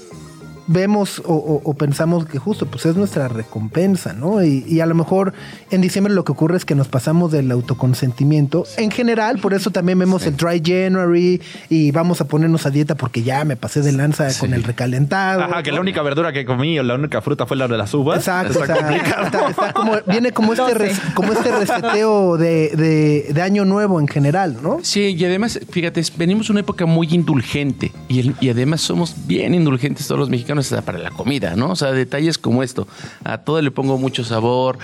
[0.67, 4.43] vemos o, o- o pensamos que justo pues es nuestra recompensa, ¿no?
[4.43, 5.33] Y, y a lo mejor
[5.71, 9.71] en diciembre lo que ocurre es que nos pasamos del autoconsentimiento en general, por eso
[9.71, 13.81] también vemos el dry January y vamos a ponernos a dieta porque ya me pasé
[13.81, 15.41] de lanza con el recalentado.
[15.43, 17.93] Ajá, que la única verdura que comí o la única fruta fue la de las
[17.93, 18.19] uvas.
[18.19, 19.25] Exacto, Está o sea, complicado.
[19.25, 23.99] está- está como, viene como este, res- como este reseteo de, de- de año nuevo
[23.99, 24.79] en general, ¿no?
[24.83, 29.15] Sí, y además, fíjate, venimos de una época muy indulgente y, el- y además somos
[29.27, 31.71] bien indulgentes todos los mexicanos para la comida, ¿no?
[31.71, 32.87] O sea, detalles como esto.
[33.23, 34.77] A todo le pongo mucho sabor,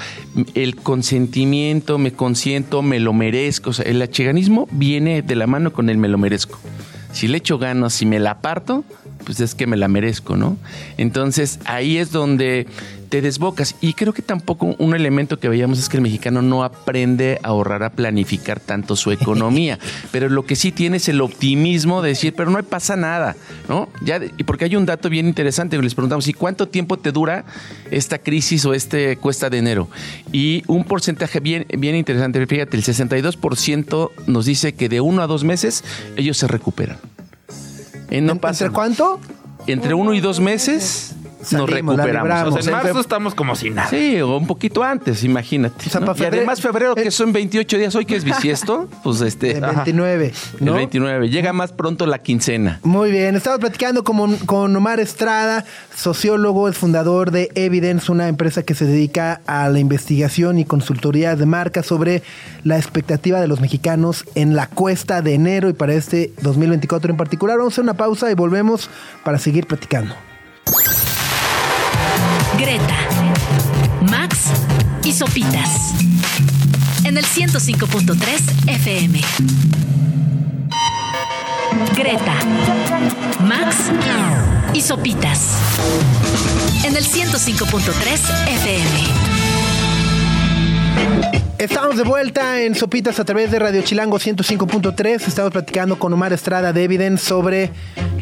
[0.53, 3.69] el consentimiento, me consiento, me lo merezco.
[3.69, 6.59] O sea, el acheganismo viene de la mano con el me lo merezco.
[7.11, 8.83] Si le echo ganas, si me la parto,
[9.27, 10.55] pues es que me la merezco, ¿no?
[10.95, 12.65] Entonces ahí es donde
[13.09, 13.75] te desbocas.
[13.81, 17.49] Y creo que tampoco un elemento que veíamos es que el mexicano no aprende a
[17.49, 19.79] ahorrar, a planificar tanto su economía.
[20.13, 23.35] pero lo que sí tiene es el optimismo de decir, pero no pasa nada,
[23.67, 23.89] ¿no?
[24.01, 27.43] Ya, y porque hay un dato bien interesante, les preguntamos, ¿y cuánto tiempo te dura
[27.91, 29.89] esta crisis o este cuesta de enero?
[30.31, 35.27] Y un porcentaje bien, bien interesante, fíjate, el 62% nos dice que de uno a
[35.27, 35.83] dos meses
[36.15, 36.97] ellos se recuperan.
[38.09, 39.19] Eh, no pasa, ¿Entre cuánto?
[39.67, 41.15] Entre uno y dos meses
[41.51, 42.65] nos recuperamos.
[42.65, 43.89] en marzo estamos como si nada.
[43.89, 45.85] Sí, o un poquito antes, imagínate.
[46.17, 49.57] y además febrero, que son 28 días, hoy que es bisiesto, pues este...
[49.57, 52.79] El 29, El 29, llega más pronto la quincena.
[52.83, 58.63] Muy bien, estamos platicando con, con Omar Estrada, sociólogo, es fundador de Evidence, una empresa
[58.63, 62.23] que se dedica a la investigación y consultoría de marcas sobre
[62.63, 67.17] la expectativa de los mexicanos en la cuesta de enero y para este 2024 en
[67.17, 67.57] particular.
[67.57, 68.89] Vamos a hacer una pausa y volvemos
[69.23, 70.26] para seguir platicando.
[72.59, 72.97] Greta,
[74.09, 74.51] Max
[75.03, 75.93] y Sopitas.
[77.03, 79.21] En el 105.3 FM.
[81.95, 82.33] Greta,
[83.41, 83.75] Max
[84.73, 85.51] y Sopitas.
[86.83, 88.87] En el 105.3 FM.
[91.59, 95.27] Estamos de vuelta en Sopitas a través de Radio Chilango 105.3.
[95.27, 97.69] Estamos platicando con Omar Estrada de Evidence sobre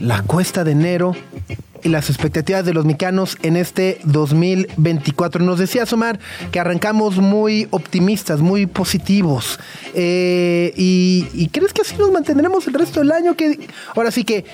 [0.01, 1.15] la cuesta de enero
[1.85, 5.43] y las expectativas de los mexicanos en este 2024.
[5.43, 6.19] Nos decía Omar
[6.51, 9.59] que arrancamos muy optimistas, muy positivos.
[9.93, 13.35] Eh, y, crees que así nos mantendremos el resto del año?
[13.35, 14.45] Que ahora sí que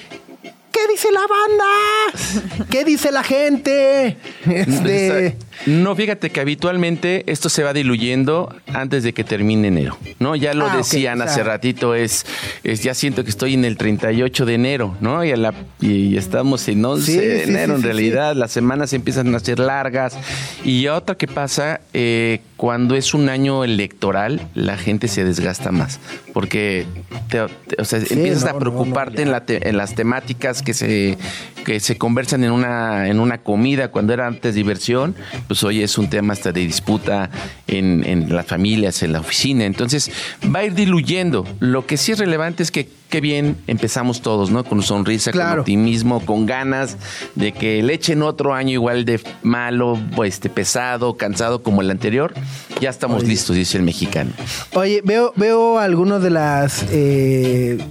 [0.71, 2.65] ¿Qué dice la banda?
[2.69, 4.17] ¿Qué dice la gente?
[4.45, 10.35] Este, no, fíjate que habitualmente esto se va diluyendo antes de que termine enero, ¿no?
[10.35, 12.25] Ya lo ah, decían hace ratito, es,
[12.63, 15.23] es, ya siento que estoy en el 38 de enero, ¿no?
[15.25, 15.33] Y,
[15.81, 20.17] y estamos en 11 de enero, en realidad las semanas empiezan a ser largas.
[20.63, 25.99] Y otra que pasa, eh, cuando es un año electoral, la gente se desgasta más,
[26.31, 26.85] porque
[27.27, 31.17] te, o sea, empiezas a preocuparte en, la en las temáticas que se,
[31.65, 35.15] que se conversan en una, en una comida cuando era antes diversión,
[35.47, 37.31] pues hoy es un tema hasta de disputa
[37.65, 39.65] en, en las familias, en la oficina.
[39.65, 40.11] Entonces
[40.55, 41.47] va a ir diluyendo.
[41.59, 44.63] Lo que sí es relevante es que qué bien empezamos todos, ¿no?
[44.63, 46.97] Con sonrisa, con optimismo, con ganas
[47.35, 52.33] de que le echen otro año igual de malo, este, pesado, cansado como el anterior.
[52.79, 54.31] Ya estamos listos, dice el mexicano.
[54.73, 57.85] Oye, veo, veo algunas de las eh,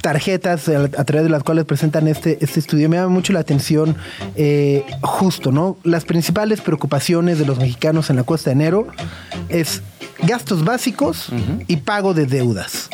[0.00, 2.88] tarjetas a través de las cuales presentan este, este estudio.
[2.88, 3.96] Me llama mucho la atención
[4.36, 5.78] eh, justo, ¿no?
[5.82, 8.86] Las principales preocupaciones de los mexicanos en la cuesta de enero
[9.48, 9.82] es
[10.22, 11.30] gastos básicos
[11.66, 12.88] y pago de deudas.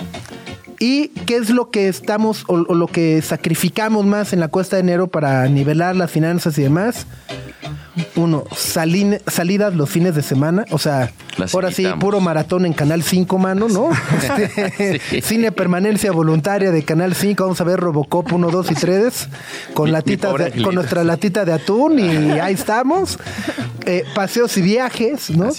[0.83, 4.81] ¿Y qué es lo que estamos o, lo que sacrificamos más en la cuesta de
[4.81, 7.07] enero para nivelar las finanzas y demás?
[8.16, 11.12] uno, salidas los fines de semana, o sea,
[11.53, 13.90] ahora sí, puro maratón en Canal 5, mano, ¿no?
[14.79, 19.29] Este, cine permanencia voluntaria de Canal 5, vamos a ver Robocop 1, 2 y 3
[19.75, 23.18] con, latita con nuestra latita de atún y ahí estamos.
[23.85, 25.51] Eh, paseos y viajes, ¿no?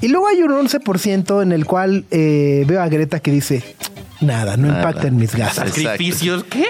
[0.00, 3.62] Y luego hay un 11% en el cual eh, veo a Greta que dice,
[4.20, 5.70] nada, no impacta en mis gastos.
[5.70, 6.66] ¿Sacrificios qué?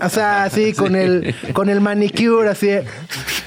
[0.00, 2.70] o sea, así con el, con el manicure, así.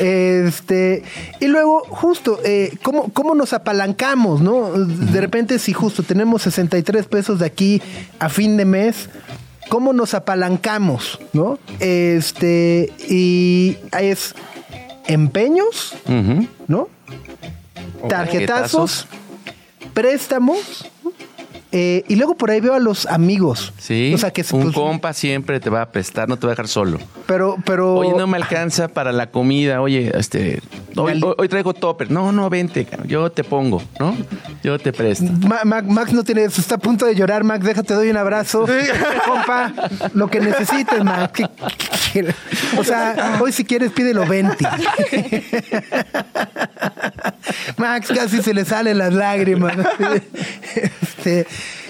[0.00, 1.02] este,
[1.40, 4.72] y luego, justo, eh, ¿cómo, ¿cómo, nos apalancamos, no?
[4.72, 7.82] De repente, si justo tenemos 63 pesos de aquí
[8.18, 9.08] a fin de mes,
[9.68, 11.58] ¿cómo nos apalancamos, no?
[11.78, 14.34] Este, y es
[15.06, 15.94] empeños,
[16.68, 16.88] ¿no?
[18.08, 19.06] Tarjetazos,
[19.92, 20.86] préstamos
[21.72, 23.72] eh, y luego por ahí veo a los amigos.
[23.78, 24.12] Sí.
[24.14, 26.54] O sea, que un pues, compa siempre te va a prestar, no te va a
[26.54, 26.98] dejar solo.
[27.26, 27.94] Pero, pero.
[27.94, 29.80] Oye, no me alcanza para la comida.
[29.80, 30.60] Oye, este.
[30.96, 32.10] Hoy, traigo topper.
[32.10, 34.16] No, no, vente, yo te pongo, ¿no?
[34.64, 35.30] Yo te presto.
[35.64, 37.64] Max no tiene eso, está a punto de llorar, Max.
[37.64, 38.66] Déjate, doy un abrazo.
[39.26, 39.72] Compa,
[40.14, 41.42] lo que necesites, Max.
[42.76, 44.56] O sea, hoy si quieres pídelo 20.
[47.76, 49.74] Max casi se le salen las lágrimas.
[51.02, 51.46] Este,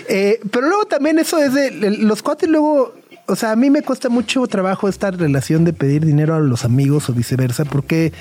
[0.08, 2.94] eh, pero luego también eso es de los cuates luego,
[3.26, 6.64] o sea, a mí me cuesta mucho trabajo esta relación de pedir dinero a los
[6.64, 8.12] amigos o viceversa, porque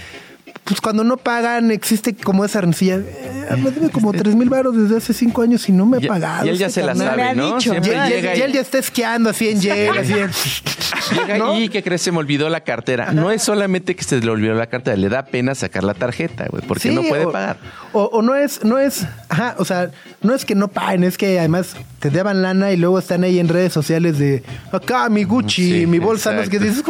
[0.70, 2.96] pues cuando no pagan existe como esa rencilla.
[2.98, 6.02] Eh, me debe como tres mil baros desde hace cinco años y no me ha
[6.08, 6.46] pagado.
[6.46, 7.08] y él ya este se la carnal.
[7.20, 7.58] sabe, ¿no?
[7.58, 9.90] Y Siempre él, y él- llega y él y- ya está esquiando así en Yale,
[10.00, 10.30] así en-
[11.16, 11.60] Llega ¿no?
[11.60, 12.04] y ¿qué crees?
[12.04, 13.12] Se me olvidó la cartera.
[13.14, 16.46] No es solamente que se le olvidó la cartera, le da pena sacar la tarjeta,
[16.50, 17.58] güey, porque Sí, no puede o- pagar.
[17.94, 19.90] O, o no es, no es, ajá, o sea,
[20.22, 23.40] no es que no paguen, es que además te daban lana y luego están ahí
[23.40, 26.84] en redes sociales de acá mi Gucci, Sí, mi bolsa, no es que dices,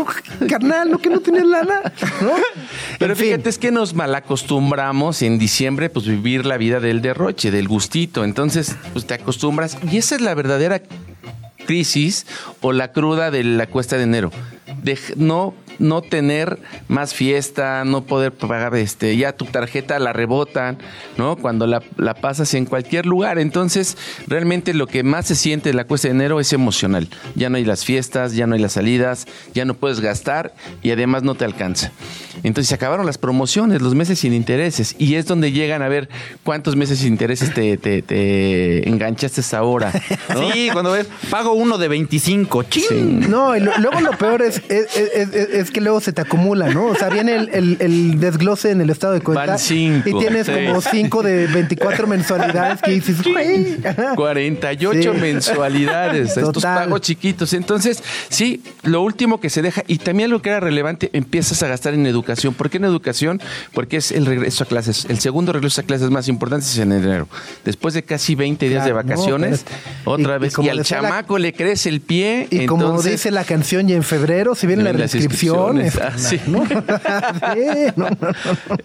[0.49, 1.81] carnal, ¿no que no tienes lana?
[2.21, 2.31] ¿No?
[2.99, 3.27] Pero En fin.
[3.27, 8.23] fíjate, es que nos malacostumbramos en diciembre, pues vivir la vida del derroche, del gustito.
[8.23, 9.77] Entonces, pues te acostumbras.
[9.91, 10.81] Y esa es la verdadera
[11.65, 12.25] crisis
[12.61, 14.31] o la cruda de la cuesta de enero.
[14.83, 20.77] De no, no tener más fiesta, no poder pagar este, ya tu tarjeta la rebotan,
[21.17, 21.35] ¿no?
[21.37, 23.39] Cuando la, la pasas en cualquier lugar.
[23.39, 27.07] Entonces, realmente lo que más se siente en la cuesta de enero es emocional.
[27.35, 30.91] Ya no hay las fiestas, ya no hay las salidas, ya no puedes gastar y
[30.91, 31.91] además no te alcanza.
[32.43, 36.07] Entonces se acabaron las promociones, los meses sin intereses, y es donde llegan a ver
[36.43, 39.91] cuántos meses sin intereses te, te, te enganchaste ahora.
[40.33, 40.49] ¿no?
[40.53, 42.63] Sí, cuando ves, pago uno de 25.
[42.63, 43.29] ¡Chin!
[43.29, 46.69] No, y lo- luego lo peor es, es, es- es- que luego se te acumula,
[46.69, 46.85] ¿no?
[46.87, 49.45] O sea, viene el, el- el desglose en el estado de cuenta.
[49.45, 53.77] Van cinco, y tienes como cinco de 24 mensualidades que dices, güey.
[53.85, 54.15] ajá.
[54.15, 55.19] 48 Sí.
[55.19, 57.53] mensualidades, estos pagos chiquitos.
[57.53, 61.67] Entonces, sí, lo último que se deja, y también lo que era relevante, empiezas a
[61.67, 62.53] gastar en educación.
[62.53, 63.41] ¿Por qué en educación?
[63.73, 65.05] Porque es el regreso a clases.
[65.09, 67.27] El segundo regreso a clases más importante es en enero.
[67.65, 69.83] Después de casi 20 días Claro, de no, vacaciones, espérate.
[70.05, 70.53] otra Y- vez.
[70.61, 72.47] Y, al la- chamaco le crece el pie.
[72.49, 75.58] Y como dice la canción, y en febrero, si vienen las Las inscripciones.
[75.67, 76.39] Ah, sí.
[76.47, 76.65] ¿no?
[76.65, 76.75] Sí,
[77.95, 78.31] no, no, no,
[78.69, 78.77] no.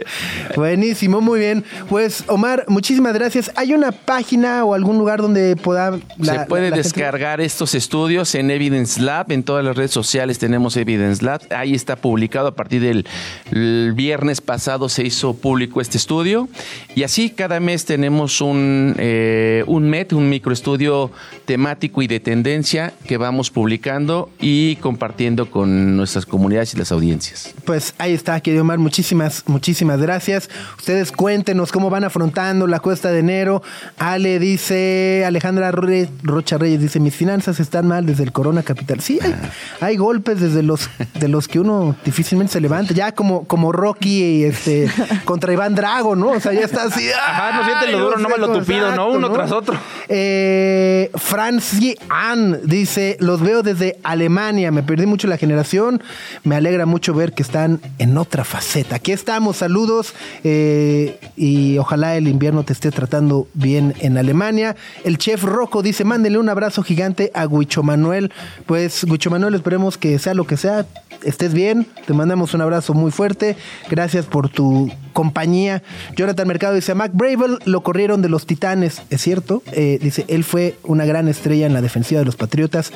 [0.57, 1.65] Buenísimo, muy bien.
[1.89, 3.51] Pues, Omar, muchísimas gracias.
[3.57, 5.99] ¿Hay una página o algún lugar donde pueda.
[6.19, 9.31] la- se puede la- la gente- descargar estos estudios en Evidence Lab.
[9.33, 11.41] En todas las redes sociales tenemos Evidence Lab.
[11.51, 12.49] Ahí está publicado.
[12.49, 13.07] A partir del
[13.51, 16.49] el viernes pasado se hizo público este estudio.
[16.95, 21.11] Y así cada mes tenemos un, eh, un MET, un microestudio
[21.45, 27.53] temático y de tendencia que vamos publicando y compartiendo con nuestras comunidades y las audiencias.
[27.67, 28.79] Pues ahí está, querido Omar.
[28.79, 30.49] Muchísimas, muchísimas gracias.
[30.79, 33.63] Ustedes cuéntenos cómo van afrontando la cuesta de enero.
[33.99, 39.01] Ale dice, Alejandra Re- Rocha Reyes dice, mis finanzas están mal desde el Corona Capital.
[39.01, 39.35] Sí, hay,
[39.81, 40.89] hay golpes desde los
[41.21, 42.95] de los que uno difícilmente se levanta.
[42.95, 44.89] Ya como, como Rocky este,
[45.25, 46.29] contra Iván Drago, ¿no?
[46.29, 47.09] O sea, ya está así.
[47.11, 49.09] Ajá, no siente lo duro, nomás lo sé, tupido, ¿no?
[49.09, 49.77] Uno tras otro.
[50.09, 56.03] Eh, Francie Ann dice, los veo desde Alemania, me perdí mucho la generación,
[56.45, 58.97] me alegra mucho ver que están en otra faceta.
[58.97, 64.77] Aquí estamos, saludos eh, y ojalá el invierno te esté tratando bien en Alemania.
[65.05, 68.31] El chef Rocco dice, mándenle un abrazo gigante a Huicho Manuel.
[68.67, 70.87] Pues Huicho Manuel, esperemos que sea lo que sea,
[71.25, 73.57] estés bien, te mandamos un abrazo muy fuerte,
[73.91, 75.83] gracias por tu compañía.
[76.17, 80.25] Jonathan Mercado dice, a Mac Bravel lo corrieron de los Titanes, es cierto, Eh, dice,
[80.29, 82.93] él fue una gran estrella en la defensiva de los Patriotas,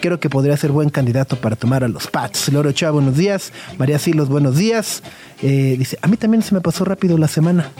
[0.00, 2.48] creo que podría ser buen candidato para tomar a los Pats.
[2.52, 5.02] Loro Ochoa, buenos días, María Silos, buenos días,
[5.42, 7.70] Eh, dice, a mí también se me pasó rápido la semana.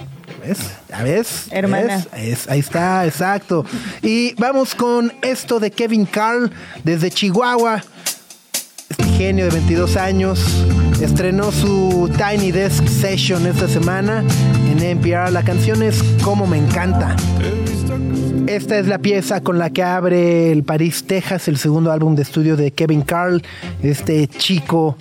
[0.42, 0.60] ¿Ves?
[0.88, 1.48] ¿Ya ves?
[1.50, 2.06] Hermana.
[2.48, 3.66] Ahí está, exacto.
[4.00, 6.50] Y vamos con esto de Kevin Carl
[6.84, 7.84] desde Chihuahua.
[9.20, 10.64] Genio de 22 años
[11.02, 14.24] estrenó su Tiny Desk Session esta semana
[14.70, 15.30] en NPR.
[15.30, 17.16] La canción es Como me encanta.
[18.46, 22.22] Esta es la pieza con la que abre el París, Texas, el segundo álbum de
[22.22, 23.42] estudio de Kevin Carl,
[23.82, 24.96] este chico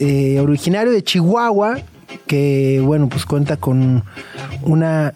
[0.00, 1.78] eh, originario de Chihuahua,
[2.26, 4.02] que bueno, pues cuenta con
[4.62, 5.14] una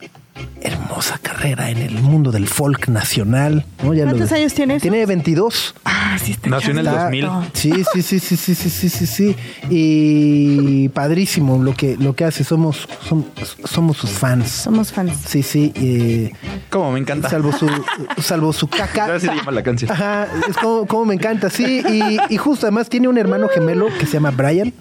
[0.61, 3.65] hermosa carrera en el mundo del folk nacional.
[3.83, 3.95] ¿no?
[3.95, 4.81] Ya lo- ¿Cuántos años tiene?
[4.81, 5.75] Tiene 22.
[5.85, 7.29] Ah, sí está Nació en el Está- 2000.
[7.53, 9.37] Sí, sí, sí, sí, sí, sí, sí, sí, sí.
[9.71, 12.45] Y padrísimo lo que, lo que hace.
[12.45, 13.25] Somos, som-
[13.65, 14.49] somos sus fans.
[14.51, 15.13] Somos fans.
[15.27, 15.73] Sí, sí.
[15.77, 16.33] eh,
[16.71, 17.29] Como me encanta.
[17.31, 17.69] salvo su,
[18.21, 19.19] salvo su caca.
[19.21, 19.91] Se llama la canción.
[19.91, 21.83] Ajá, es como, como me encanta, sí.
[21.89, 24.73] Y, y justo además tiene un hermano gemelo que se llama Brian.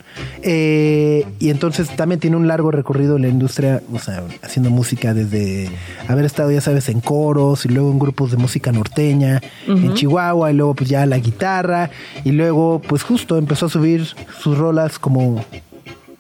[0.42, 5.14] eh, y entonces también tiene un largo recorrido en la industria, o sea, haciendo música
[5.14, 5.67] desde
[6.08, 10.52] haber estado, ya sabes, en coros y luego en grupos de música norteña en Chihuahua
[10.52, 11.90] y luego pues ya la guitarra
[12.24, 14.08] y luego pues justo empezó a subir
[14.40, 15.44] sus rolas como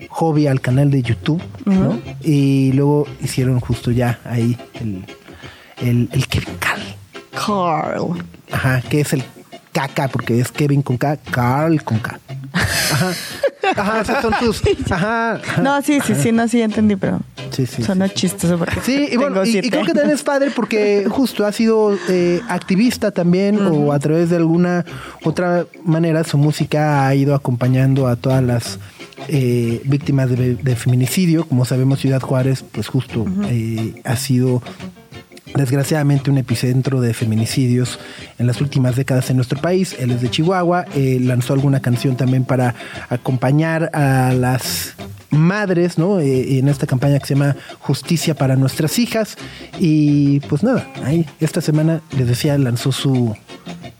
[0.09, 1.99] hobby al canal de YouTube, ¿no?
[2.23, 5.05] Y luego hicieron justo ya ahí el,
[5.81, 6.81] el, el Kevin Carl.
[7.31, 8.23] Carl.
[8.51, 9.23] Ajá, que es el
[9.77, 12.19] caca, porque es Kevin con K, Carl con K.
[12.53, 13.13] Ajá.
[13.75, 14.61] Ajá, esos son tus.
[14.89, 15.33] Ajá.
[15.35, 15.61] ajá.
[15.61, 17.19] No, sí, sí, sí, no, sí entendí, pero
[17.51, 21.45] Sí, sí, chistoso porque Sí, y bueno, y, creo que también es padre porque justo
[21.45, 24.85] ha sido eh, activista también o a través de alguna
[25.23, 28.79] otra manera su música ha ido acompañando a todas las
[29.27, 31.45] eh, víctimas de, de feminicidio.
[31.45, 34.61] Como sabemos, Ciudad Juárez, pues justo eh, ha sido
[35.57, 37.99] desgraciadamente un epicentro de feminicidios
[38.37, 39.95] en las últimas décadas en nuestro país.
[39.99, 42.75] Él es de Chihuahua, eh, lanzó alguna canción también para
[43.09, 44.95] acompañar a las
[45.29, 46.19] madres, ¿no?
[46.19, 49.35] Eh, en esta campaña que se llama Justicia para nuestras hijas.
[49.79, 53.35] Y pues nada, ahí esta semana les decía, lanzó su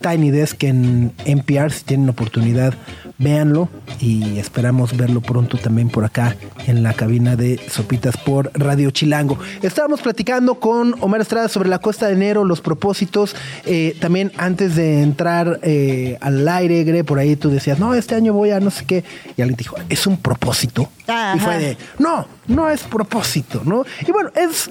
[0.01, 2.73] Tiny Desk en NPR, si tienen oportunidad,
[3.17, 6.35] véanlo y esperamos verlo pronto también por acá
[6.67, 9.39] en la cabina de Sopitas por Radio Chilango.
[9.61, 13.35] Estábamos platicando con Omar Estrada sobre la cuesta de enero, los propósitos.
[13.65, 18.15] Eh, también antes de entrar eh, al aire, Gre, por ahí tú decías, no, este
[18.15, 19.03] año voy a no sé qué.
[19.35, 20.89] Y alguien te dijo, es un propósito.
[21.07, 21.35] Ajá.
[21.35, 23.83] Y fue de, no, no es propósito, ¿no?
[24.07, 24.69] Y bueno, es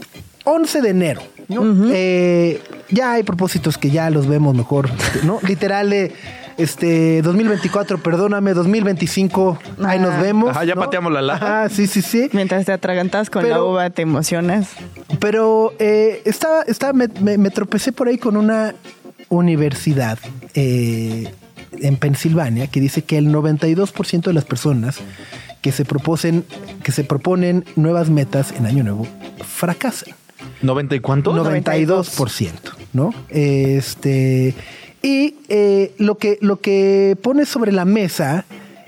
[0.49, 1.63] 11 de enero, ¿no?
[1.93, 4.89] Eh, ya hay propósitos que ya los vemos mejor,
[5.25, 5.41] ¿no?
[5.47, 6.13] Literal, eh,
[6.57, 10.23] este, 2024, perdóname, 2025, ahí nos Ajá.
[10.23, 10.51] vemos.
[10.51, 10.81] Ajá, ya ¿no?
[10.83, 11.65] pateamos la laja.
[11.65, 12.31] Ajá, sí, sí, sí.
[12.33, 14.69] Mientras te atragantas con la uva, te emocionas.
[15.19, 18.75] Pero eh, estaba, estaba, me, me- me tropecé por ahí con una
[19.29, 20.19] universidad
[20.55, 21.31] eh,
[21.79, 24.99] en Pensilvania que dice que el 92% de las personas
[25.61, 26.45] que se proponen,
[26.85, 29.07] que se proponen nuevas metas en Año Nuevo
[29.45, 30.15] fracasan.
[30.63, 31.35] ¿90 y cuánto?
[31.35, 32.53] 92%,
[32.93, 33.15] ¿no?
[33.29, 34.55] Este
[35.03, 38.45] y eh, lo que lo que pone sobre la mesa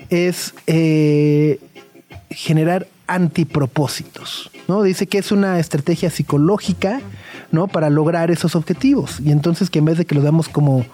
[0.09, 1.59] es eh,
[2.29, 4.83] generar antipropósitos, ¿no?
[4.83, 7.01] Dice que es una estrategia psicológica,
[7.51, 7.67] ¿no?
[7.67, 10.85] Para lograr esos objetivos y entonces que en vez de que los damos como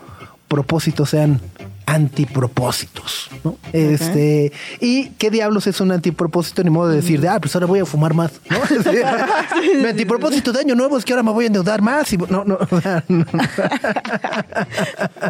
[0.48, 1.42] propósitos sean
[1.86, 3.58] antipropósitos, ¿no?
[3.72, 7.68] Este, y qué diablos es un antipropósito ni modo de decir, de, ah, pues ahora
[7.68, 8.58] voy a fumar más, ¿no?
[9.82, 12.44] Mi antipropósito de año nuevo es que ahora me voy a endeudar más y no,
[12.46, 12.58] no.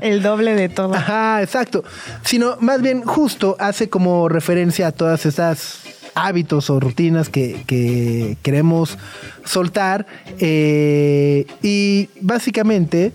[0.01, 0.93] El doble de todo.
[0.93, 1.83] Ajá, exacto.
[2.23, 5.79] Sino más bien justo hace como referencia a todas esas
[6.15, 8.97] hábitos o rutinas que, que queremos
[9.43, 10.07] soltar
[10.39, 13.11] eh, y básicamente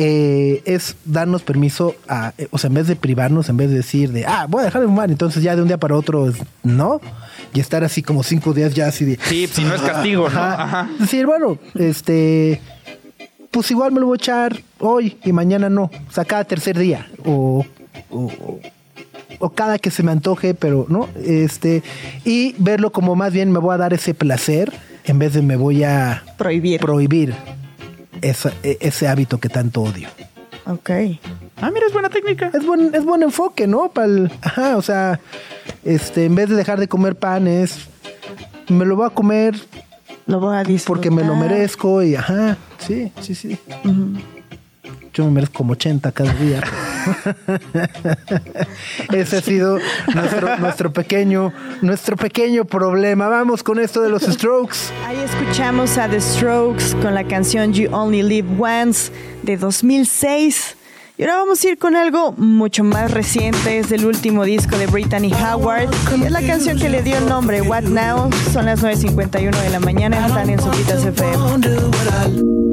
[0.00, 3.76] eh, es darnos permiso a, eh, o sea, en vez de privarnos, en vez de
[3.78, 6.32] decir de, ah, voy a dejar de fumar, entonces ya de un día para otro,
[6.62, 7.00] no,
[7.52, 9.18] y estar así como cinco días ya así de...
[9.24, 10.38] Sí, si no es castigo, ¿no?
[10.38, 10.62] Ajá.
[10.62, 10.90] Ajá.
[11.00, 12.60] Decir, bueno, este,
[13.50, 16.78] pues igual me lo voy a echar hoy y mañana no, o sea, cada tercer
[16.78, 17.66] día, o,
[18.10, 18.60] o, o-
[19.40, 21.82] o cada que se me antoje, pero no, este,
[22.24, 24.72] y verlo como más bien me voy a dar ese placer
[25.04, 26.80] en vez de me voy a Prohibir.
[26.80, 27.34] prohibir
[28.22, 30.08] esa- e- ese hábito que tanto odio.
[30.66, 30.90] ok.
[31.60, 32.50] Ah, mira, es buena técnica.
[32.54, 33.90] Es buen, es buen enfoque, ¿no?
[33.92, 35.18] Pa'l- ajá, o sea,
[35.84, 37.88] este, en vez de dejar de comer panes,
[38.68, 39.56] me lo voy a comer
[40.26, 40.86] Lo voy a disfrutar.
[40.86, 43.58] porque me lo merezco y ajá, sí, sí, sí.
[45.18, 46.62] Yo me merezco como 80 cada día.
[49.12, 49.78] Ese ha sido
[50.14, 51.52] nuestro, nuestro pequeño,
[51.82, 53.26] nuestro pequeño problema.
[53.26, 54.76] Vamos con esto de los strokes.
[55.04, 59.10] Ahí escuchamos a The Strokes con la canción You Only Live Once
[59.42, 60.76] de 2006.
[61.16, 64.86] Y ahora vamos a ir con algo mucho más reciente, es del último disco de
[64.86, 65.90] Brittany Howard.
[66.24, 68.30] Es la canción que le dio el nombre What Now.
[68.52, 72.67] Son las 9.51 de la mañana, están en Sopitas FM.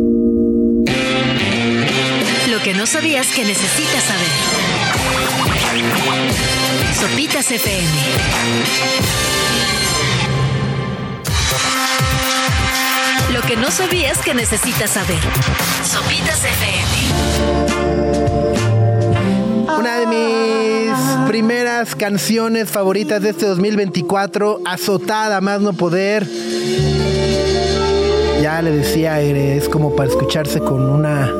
[2.65, 4.28] Que no sabías que necesitas saber.
[6.99, 7.88] Sopitas FM.
[13.34, 15.19] Lo que no sabías que necesitas saber.
[15.84, 16.88] Sopitas FM.
[19.78, 26.28] Una de mis primeras canciones favoritas de este 2024, azotada más no poder.
[28.41, 31.32] Ya le decía, es como para escucharse con una,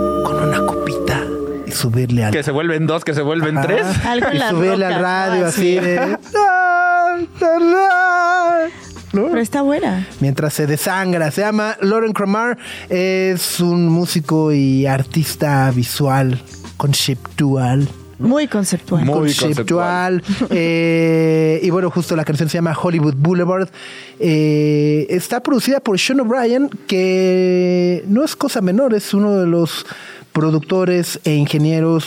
[1.86, 3.68] subirle al Que se vuelven dos, que se vuelven Ajá.
[3.68, 3.86] tres.
[4.06, 5.48] Algo en y subirle al radio ¿no?
[5.48, 6.18] así de.
[9.14, 9.28] ¿no?
[9.30, 10.08] Pero está buena.
[10.20, 11.32] Mientras se desangra.
[11.32, 12.58] Se llama Lauren Cramar.
[12.90, 16.42] Es un músico y artista visual
[16.78, 17.88] conceptual.
[18.18, 19.06] Muy conceptual.
[19.06, 20.24] Muy conceptual.
[20.50, 23.70] Eh, y bueno, justo la canción se llama Hollywood Boulevard.
[24.20, 29.86] Eh, está producida por Sean O'Brien, que no es cosa menor, es uno de los
[30.36, 32.06] productores e ingenieros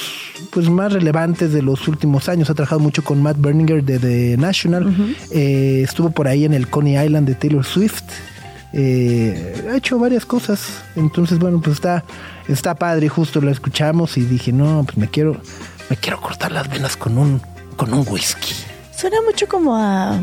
[0.51, 2.51] pues más relevantes de los últimos años.
[2.51, 5.17] Ha trabajado mucho con Matt Berninger de The National.
[5.31, 8.05] Eh, estuvo por ahí en el Coney Island de Taylor Swift.
[8.75, 10.83] Eh, ha hecho varias cosas.
[10.95, 12.05] Entonces, bueno, pues está,
[12.49, 13.09] está padre.
[13.09, 15.41] Justo lo escuchamos y dije, no, pues me quiero,
[15.88, 17.41] me quiero cortar las venas con un,
[17.79, 18.53] con un whisky.
[18.95, 20.21] Suena mucho como a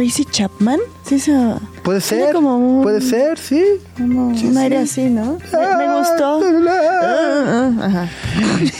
[0.00, 0.80] Tracy Chapman.
[1.04, 3.62] Sí, se- Puede ser, como un- puede ser, sí.
[3.98, 5.02] como Sí, un aire sí.
[5.02, 5.36] así, ¿no?
[5.52, 6.40] Me, me gustó.
[6.70, 8.08] Ah, ah, ajá.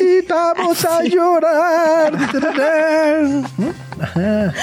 [0.02, 2.14] Y vamos a llorar.
[4.00, 4.54] Ajá.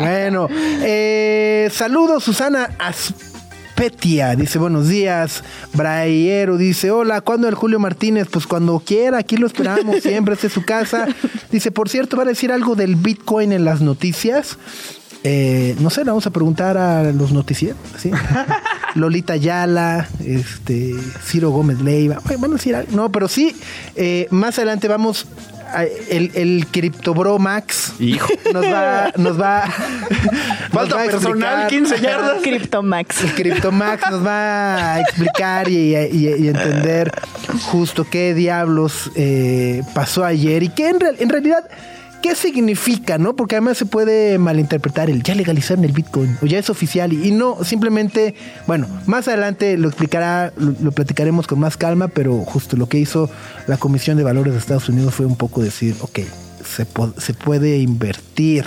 [0.00, 0.48] Bueno,
[0.82, 4.34] eh, saludos Susana Aspetia.
[4.36, 5.44] Dice buenos días.
[5.74, 7.20] Brayero dice hola.
[7.20, 8.26] ¿Cuándo el Julio Martínez?
[8.30, 9.18] Pues cuando quiera.
[9.18, 10.32] Aquí lo esperamos siempre.
[10.34, 11.08] Esta es su casa.
[11.52, 14.56] Dice por cierto va a decir algo del Bitcoin en las noticias.
[15.22, 17.78] Eh, no sé, le vamos a preguntar a los noticieros.
[17.98, 18.10] ¿sí?
[18.94, 22.18] Lolita Yala, este, Ciro Gómez Leiva.
[22.24, 22.90] Ay, Van a decir algo.
[22.96, 23.54] No, pero sí,
[23.96, 25.26] eh, más adelante vamos.
[25.72, 28.26] a- el, el Cryptobro Max Hijo.
[28.52, 29.64] nos va, nos va,
[30.10, 32.36] nos Falta va personal, explicar- 15 yardas.
[32.42, 33.22] Cryptomax.
[33.22, 37.12] el Cryptomax nos va a explicar y, y- y entender
[37.70, 41.64] justo qué diablos eh, pasó ayer y qué en, real- en realidad
[42.22, 43.34] qué significa, ¿no?
[43.34, 47.30] Porque además se puede malinterpretar el ya legalizaron el Bitcoin o ya es oficial y,
[47.30, 48.34] no, simplemente,
[48.66, 53.30] bueno, más adelante lo explicará, lo, platicaremos con más calma, pero justo lo que hizo
[53.66, 56.20] la Comisión de Valores de Estados Unidos fue un poco decir, ok,
[56.64, 58.64] se puede invertir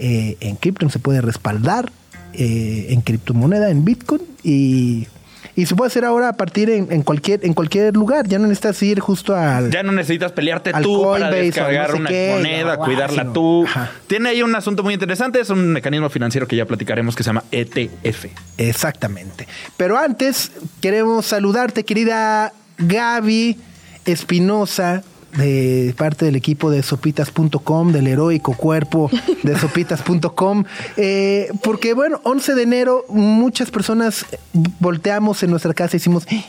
[0.00, 1.90] eh, en cripto, se puede respaldar
[2.32, 5.08] eh, en criptomoneda, en Bitcoin y,
[5.58, 8.28] y se puede hacer ahora a partir en, en cualquier en cualquier lugar.
[8.28, 9.72] Ya no necesitas ir justo al...
[9.72, 12.84] Ya no necesitas pelearte tú para Coinbase o descargar no sé una qué, moneda, no,
[12.84, 13.64] cuidarla tú.
[13.66, 13.90] Ajá.
[14.06, 17.30] Tiene ahí un asunto muy interesante, es un mecanismo financiero que ya platicaremos que se
[17.30, 18.26] llama ETF.
[18.56, 19.48] Exactamente.
[19.76, 23.58] Pero antes queremos saludarte, querida Gaby
[24.04, 25.02] Espinosa,
[25.36, 29.10] de parte del equipo de sopitas.com, del heroico cuerpo
[29.42, 30.64] de sopitas.com,
[30.96, 34.26] eh, porque bueno, 11 de enero muchas personas
[34.80, 36.44] volteamos en nuestra casa y decimos, "Eh,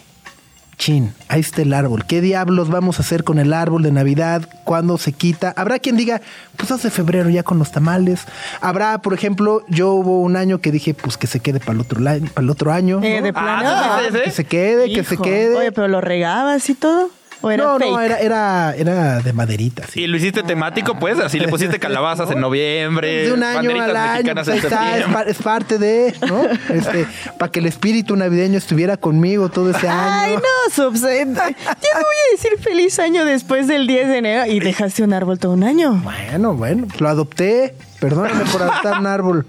[0.78, 4.48] chin, ahí está el árbol, ¿qué diablos vamos a hacer con el árbol de Navidad?
[4.64, 5.54] ¿Cuándo se quita?
[5.58, 6.22] Habrá quien diga,
[6.56, 8.22] pues hace febrero ya con los tamales.
[8.62, 11.82] Habrá, por ejemplo, yo hubo un año que dije, pues que se quede para el
[11.82, 13.02] otro, para el otro año.
[13.04, 13.70] Eh, de plano.
[13.70, 14.24] Ah, sí, sí, sí.
[14.24, 15.56] Que se quede, que se quede.
[15.58, 17.10] Oye, pero lo regabas y todo.
[17.42, 17.90] ¿O era no, fake?
[17.92, 20.02] no, era, era, era de maderita, sí.
[20.02, 23.96] Y lo hiciste temático, pues, así le pusiste calabazas en noviembre, de un año al
[23.96, 26.42] año, mexicanas pues está, es, pa- es parte de, ¿no?
[26.76, 27.06] Este,
[27.38, 30.02] para que el espíritu navideño estuviera conmigo todo ese año.
[30.12, 31.04] Ay, no, Subs.
[31.04, 35.04] eh, Ya te voy a decir feliz año después del 10 de enero y dejaste
[35.04, 35.94] un árbol todo un año.
[36.04, 37.74] Bueno, bueno, lo adopté.
[38.02, 39.46] Perdóname por adoptar un árbol.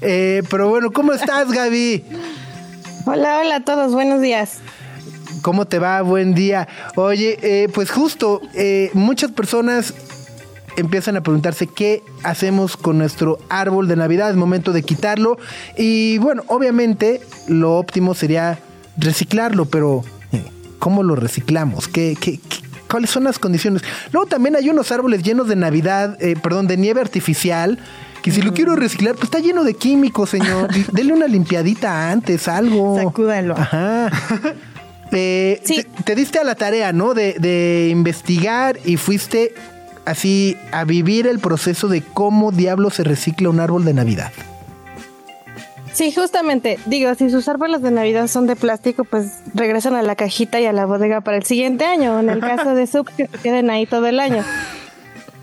[0.00, 2.04] Eh, pero bueno, ¿cómo estás, Gaby?
[3.06, 4.58] Hola, hola a todos, buenos días.
[5.44, 6.00] ¿Cómo te va?
[6.00, 6.66] Buen día.
[6.96, 9.92] Oye, eh, pues justo, eh, muchas personas
[10.78, 15.36] empiezan a preguntarse qué hacemos con nuestro árbol de Navidad, es momento de quitarlo.
[15.76, 18.58] Y bueno, obviamente lo óptimo sería
[18.96, 20.02] reciclarlo, pero
[20.78, 21.88] ¿cómo lo reciclamos?
[21.88, 23.82] ¿Qué, qué, qué- cuáles son las condiciones?
[24.12, 27.78] Luego también hay unos árboles llenos de Navidad, eh, perdón, de nieve artificial.
[28.22, 30.70] Que si lo quiero reciclar, pues está lleno de químicos, señor.
[30.92, 32.96] Dele una limpiadita antes, algo.
[32.96, 33.54] Sacúdalo.
[33.58, 34.10] Ajá.
[35.12, 35.76] Eh, Sí.
[35.76, 37.14] te, te diste a la tarea, ¿no?
[37.14, 39.54] De, de investigar y fuiste
[40.04, 44.32] así a vivir el proceso de cómo diablo se recicla un árbol de Navidad.
[45.92, 50.16] Sí, justamente, digo, si sus árboles de Navidad son de plástico, pues regresan a la
[50.16, 52.18] cajita y a la bodega para el siguiente año.
[52.18, 54.44] En el caso de Sub, que se queden ahí todo el año.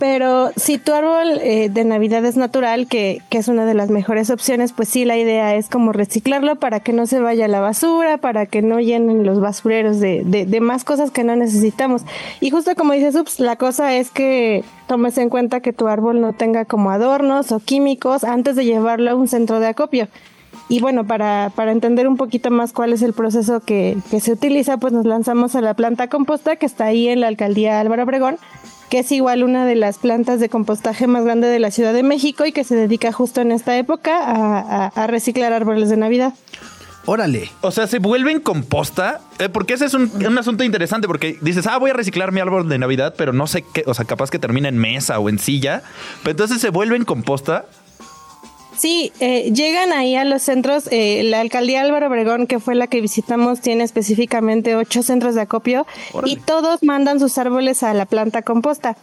[0.02, 4.32] Pero si tu árbol eh, de Navidad es natural, que, es una de las mejores
[4.32, 7.60] opciones, pues sí, la idea es como reciclarlo para que no se vaya a la
[7.60, 12.02] basura, para que no llenen los basureros de, más cosas que no necesitamos.
[12.40, 16.20] Y justo como dice Subs, la cosa es que tomes en cuenta que tu árbol
[16.20, 20.08] no tenga como adornos o químicos antes de llevarlo a un centro de acopio.
[20.68, 24.32] Y bueno, para, para entender un poquito más cuál es el proceso que, que se
[24.32, 28.04] utiliza, pues nos lanzamos a la planta composta que está ahí en la alcaldía Álvaro
[28.04, 28.38] Obregón,
[28.92, 32.04] que es igual una de las plantas de compostaje más grande de la Ciudad de
[32.04, 35.98] México y que se dedica justo en esta época a, a- a reciclar árboles de
[35.98, 36.34] Navidad.
[37.06, 37.50] Órale.
[37.62, 41.66] O sea, se vuelven composta, Eh, porque ese es un, un asunto interesante, porque dices,
[41.66, 44.30] ah, voy a reciclar mi árbol de Navidad, pero no sé qué, o sea, capaz
[44.30, 45.82] que termina en mesa o en silla,
[46.22, 47.66] pero entonces se vuelven composta.
[48.82, 50.88] Sí, eh, llegan ahí a los centros.
[50.90, 55.42] eh, la alcaldía Álvaro Obregón, que fue la que visitamos, tiene específicamente ocho centros de
[55.42, 55.86] acopio
[56.26, 58.98] y todos mandan sus árboles a la planta composta.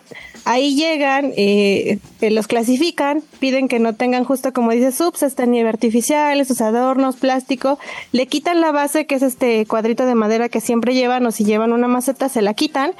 [0.45, 5.47] Ahí llegan, eh, eh, los clasifican, piden que no tengan justo como dice Subs, esta
[5.47, 7.79] nieve artificial, esos adornos, plástico,
[8.11, 11.45] le quitan la base, que es este cuadrito de madera que siempre llevan, o si
[11.45, 12.95] llevan una maceta, se la quitan.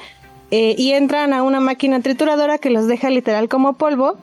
[0.51, 4.17] eh, y entran a una máquina trituradora que los deja literal como polvo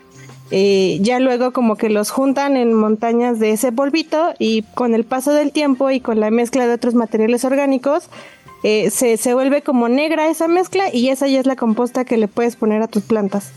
[0.52, 5.04] eh, ya luego como que los juntan en montañas de ese polvito y con el
[5.04, 8.10] paso del tiempo y con la mezcla de otros materiales orgánicos
[8.64, 12.18] eh, se, se vuelve como negra esa mezcla y esa ya es la composta que
[12.18, 13.52] le puedes poner a tus plantas.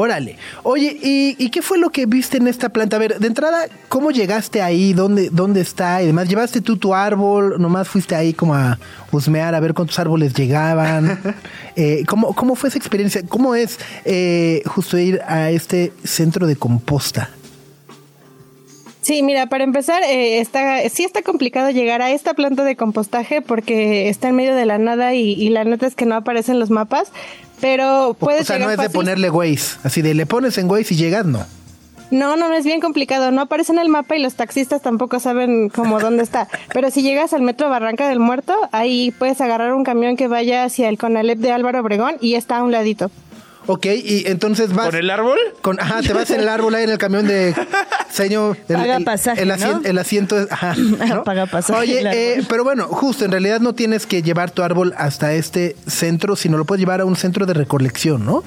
[0.00, 0.36] Órale.
[0.62, 2.94] Oye, ¿y, y qué fue lo que viste en esta planta?
[2.94, 4.92] A ver, de entrada, ¿cómo llegaste ahí?
[4.92, 6.00] ¿Dónde, dónde está?
[6.04, 7.60] Y demás, ¿llevaste tú tu árbol?
[7.60, 8.78] ¿Nomás fuiste ahí como a
[9.10, 11.18] husmear a ver cuántos árboles llegaban?
[11.80, 13.22] Eh, ¿cómo, ¿Cómo fue esa experiencia?
[13.28, 17.30] ¿Cómo es eh, justo ir a este centro de composta?
[19.00, 23.42] Sí, mira, para empezar, eh, está, sí está complicado llegar a esta planta de compostaje
[23.42, 26.58] porque está en medio de la nada y, y la neta es que no aparecen
[26.58, 27.12] los mapas,
[27.60, 29.78] pero puedes o sea, llegar no es de ponerle Waze.
[29.82, 31.44] Así de le pones en Waze y llegas, no.
[32.10, 33.30] No, no, no es bien complicado.
[33.30, 36.48] No aparece en el mapa y los taxistas tampoco saben cómo dónde está.
[36.72, 40.64] Pero si llegas al metro Barranca del Muerto, ahí puedes agarrar un camión que vaya
[40.64, 43.10] hacia el Conalep de Álvaro Obregón y está a un ladito.
[43.70, 44.86] Ok, y entonces vas.
[44.86, 45.38] ¿Con el árbol?
[45.62, 47.54] con- ajá, te vas en el árbol ahí en el camión de
[48.10, 48.56] señor.
[48.68, 49.88] El, Paga pasaje, el, asien- ¿no?
[49.88, 50.40] el asiento.
[50.40, 50.74] es- Ajá.
[51.08, 51.22] ¿no?
[51.22, 52.02] Paga pasaje, Oye,
[52.38, 56.34] eh, pero bueno, justo, en realidad no tienes que llevar tu árbol hasta este centro,
[56.34, 58.42] sino lo puedes llevar a un centro de recolección, ¿no?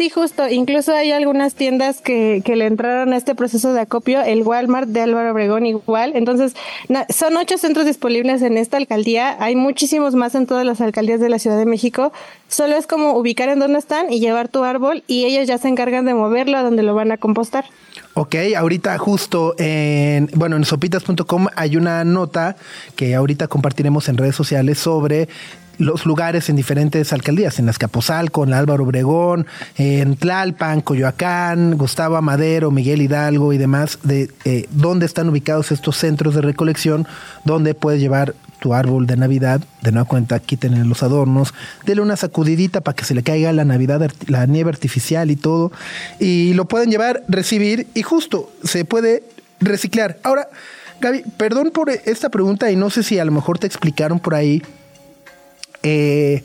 [0.00, 0.48] Sí, justo.
[0.48, 4.88] Incluso hay algunas tiendas que, que le entraron a este proceso de acopio, el Walmart
[4.88, 6.12] de Álvaro Obregón igual.
[6.14, 6.54] Entonces,
[7.10, 9.36] son ocho centros disponibles en esta alcaldía.
[9.40, 12.14] Hay muchísimos más en todas las alcaldías de la Ciudad de México.
[12.48, 15.68] Solo es como ubicar en dónde están y llevar tu árbol y ellos ya se
[15.68, 17.66] encargan de moverlo a donde lo van a compostar.
[18.14, 22.56] Ok, ahorita justo en, bueno, en sopitas.com hay una nota
[22.96, 25.28] que ahorita compartiremos en redes sociales sobre
[25.80, 32.70] los lugares en diferentes alcaldías, en Azcapotzalco, en Álvaro Obregón, en Tlalpan, Coyoacán, Gustavo Amadero,
[32.70, 37.08] Miguel Hidalgo y demás, de eh, dónde están ubicados estos centros de recolección,
[37.44, 41.54] donde puedes llevar tu árbol de Navidad, de nueva cuenta, quiten los adornos,
[41.86, 45.72] dele una sacudidita para que se le caiga la Navidad, la nieve artificial y todo,
[46.18, 49.24] y lo pueden llevar, recibir, y justo se puede
[49.60, 50.18] reciclar.
[50.22, 50.50] Ahora,
[51.00, 54.34] Gaby, perdón por esta pregunta y no sé si a lo mejor te explicaron por
[54.34, 54.62] ahí,
[55.82, 56.44] eh,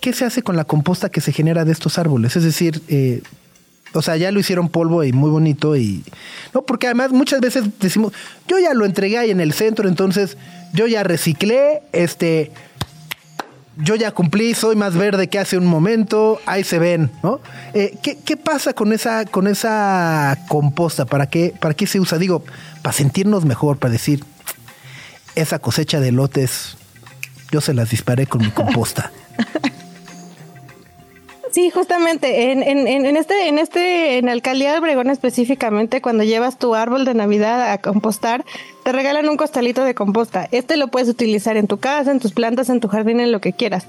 [0.00, 2.36] ¿qué se hace con la composta que se genera de estos árboles?
[2.36, 3.22] Es decir, eh,
[3.92, 6.04] o sea, ya lo hicieron polvo y muy bonito y...
[6.54, 8.12] No, porque además muchas veces decimos,
[8.46, 10.36] yo ya lo entregué ahí en el centro, entonces
[10.72, 12.52] yo ya reciclé, este...
[13.82, 17.40] Yo ya cumplí, soy más verde que hace un momento, ahí se ven, ¿no?
[17.72, 21.06] Eh, ¿qué, qué pasa con esa, con esa composta?
[21.06, 22.18] ¿Para qué, ¿Para qué se usa?
[22.18, 22.44] Digo,
[22.82, 24.22] para sentirnos mejor, para decir,
[25.34, 26.76] esa cosecha de lotes,
[27.50, 29.10] yo se las disparé con mi composta.
[31.52, 36.58] Sí, justamente en, en, en este, en este, en alcaldía de Obregón específicamente, cuando llevas
[36.58, 38.44] tu árbol de Navidad a compostar,
[38.84, 40.48] te regalan un costalito de composta.
[40.52, 43.40] Este lo puedes utilizar en tu casa, en tus plantas, en tu jardín, en lo
[43.40, 43.86] que quieras.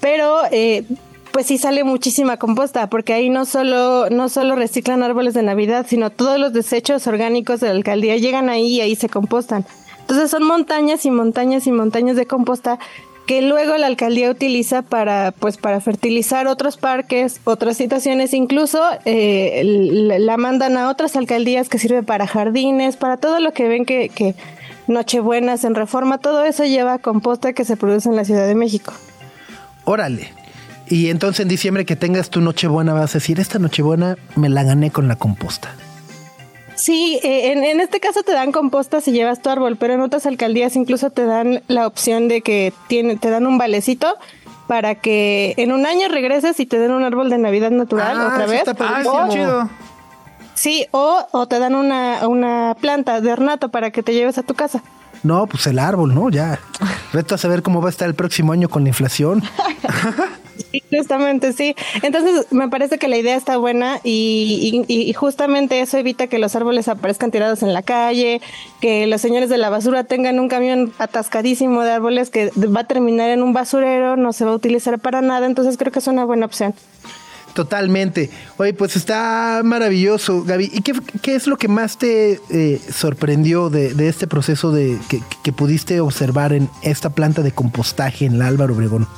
[0.00, 0.84] Pero eh,
[1.32, 5.86] pues sí sale muchísima composta, porque ahí no solo, no solo reciclan árboles de Navidad,
[5.88, 9.64] sino todos los desechos orgánicos de la alcaldía llegan ahí y ahí se compostan.
[10.10, 12.80] Entonces son montañas y montañas y montañas de composta
[13.26, 19.62] que luego la alcaldía utiliza para pues para fertilizar otros parques, otras situaciones, incluso eh,
[19.64, 24.08] la mandan a otras alcaldías que sirve para jardines, para todo lo que ven que,
[24.08, 24.34] que
[24.88, 28.92] Nochebuenas en Reforma, todo eso lleva composta que se produce en la Ciudad de México.
[29.84, 30.32] Órale.
[30.88, 34.64] Y entonces en diciembre que tengas tu Nochebuena vas a decir, esta Nochebuena me la
[34.64, 35.72] gané con la composta.
[36.80, 40.00] Sí, eh, en, en este caso te dan composta si llevas tu árbol, pero en
[40.00, 44.14] otras alcaldías incluso te dan la opción de que tiene, te dan un valecito
[44.66, 48.30] para que en un año regreses y te den un árbol de Navidad natural Ah,
[48.32, 48.60] otra vez.
[48.60, 49.26] está Ah, padrísimo.
[49.26, 49.68] sí, chido.
[50.54, 54.42] Sí, o, o te dan una, una planta de ornato para que te lleves a
[54.42, 54.82] tu casa.
[55.22, 56.30] No, pues el árbol, ¿no?
[56.30, 56.58] Ya.
[57.12, 59.42] Vete a saber cómo va a estar el próximo año con la inflación.
[60.70, 61.74] Sí, Justamente, sí.
[62.02, 66.38] Entonces, me parece que la idea está buena y, y- y justamente eso evita que
[66.38, 68.40] los árboles aparezcan tirados en la calle,
[68.80, 72.84] que los señores de la basura tengan un camión atascadísimo de árboles que va a
[72.86, 76.06] terminar en un basurero, no se va a utilizar para nada, entonces creo que es
[76.06, 76.74] una buena opción.
[77.54, 78.30] Totalmente.
[78.58, 80.70] Oye, pues está maravilloso, Gaby.
[80.72, 84.96] ¿Y qué, qué es lo que más te eh, sorprendió de, de este proceso de
[85.08, 89.08] que, que pudiste observar en esta planta de compostaje en la Álvaro Obregón?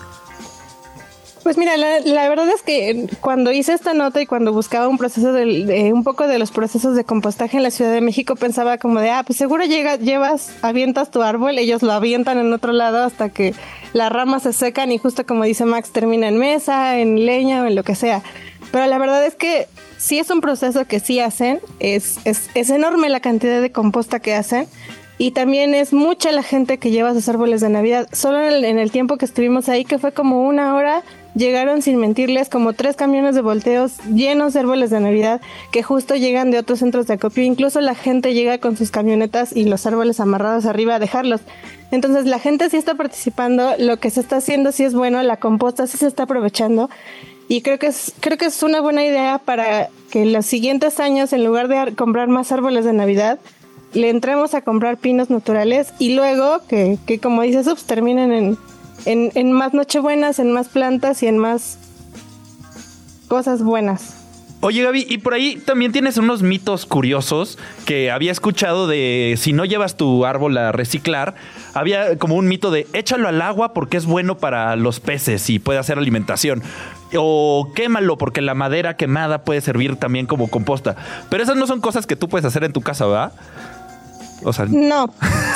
[1.43, 5.33] Pues mira, la, verdad es que cuando hice esta nota y cuando buscaba un proceso
[5.33, 9.01] de, un poco de los procesos de compostaje en la Ciudad de México, pensaba como
[9.01, 13.03] de, ah, pues seguro llega, llevas, avientas tu árbol, ellos lo avientan en otro lado
[13.03, 13.55] hasta que
[13.93, 17.67] las ramas se secan y justo como dice Max, termina en mesa, en leña o
[17.67, 18.23] en lo que sea.
[18.71, 19.67] Pero la verdad es que
[19.99, 24.21] sí es un proceso que sí hacen, es, es, es enorme la cantidad de composta
[24.21, 24.69] que hacen.
[25.19, 28.09] Y también es mucha la gente que lleva sus árboles de Navidad.
[28.13, 31.05] Solo en el tiempo que estuvimos ahí, que fue como una hora,
[31.35, 36.15] llegaron sin mentirles como tres camiones de volteos llenos de árboles de Navidad que justo
[36.15, 37.43] llegan de otros centros de acopio.
[37.43, 41.41] Incluso la gente llega con sus camionetas y los árboles amarrados arriba a dejarlos.
[41.91, 45.37] Entonces la gente sí está participando, lo que se está haciendo sí es bueno, la
[45.37, 46.91] composta sí se está aprovechando.
[47.49, 51.01] y creo que es creo que es una buena idea para que en los siguientes
[51.01, 53.39] años en lugar de comprar más árboles de Navidad
[53.93, 58.59] le entremos a comprar pinos naturales y luego que, que como dice Subs terminen en,
[59.05, 61.79] en, en más nochebuenas, en más plantas y en más
[63.29, 64.23] cosas buenas.
[64.65, 69.53] Oye, Gaby, y por ahí también tienes unos mitos curiosos que había escuchado de si
[69.53, 71.35] no llevas tu árbol a reciclar,
[71.75, 75.59] había como un mito de échalo al agua porque es bueno para los peces y
[75.59, 76.63] puede hacer alimentación.
[77.17, 80.95] O quémalo porque la madera quemada puede servir también como composta.
[81.29, 83.33] Pero esas no son cosas que tú puedes hacer en tu casa, ¿verdad?
[84.71, 85.13] No,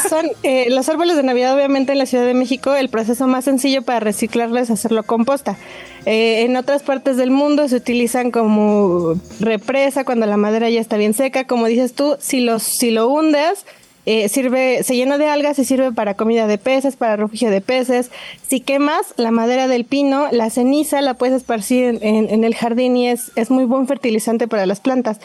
[0.08, 3.44] son eh, los árboles de Navidad, obviamente en la Ciudad de México, el proceso más
[3.44, 5.56] sencillo para reciclarlo es hacerlo composta.
[6.04, 10.96] Eh, en otras partes del mundo se utilizan como represa cuando la madera ya está
[10.96, 11.46] bien seca.
[11.46, 13.66] Como dices tú, si, los, si lo hundes,
[14.06, 17.60] eh, sirve, se llena de algas y sirve para comida de peces, para refugio de
[17.60, 18.12] peces.
[18.46, 23.08] Si quemas la madera del pino, la ceniza la puedes esparcir en el jardín y
[23.08, 25.18] es, es muy buen fertilizante para las plantas.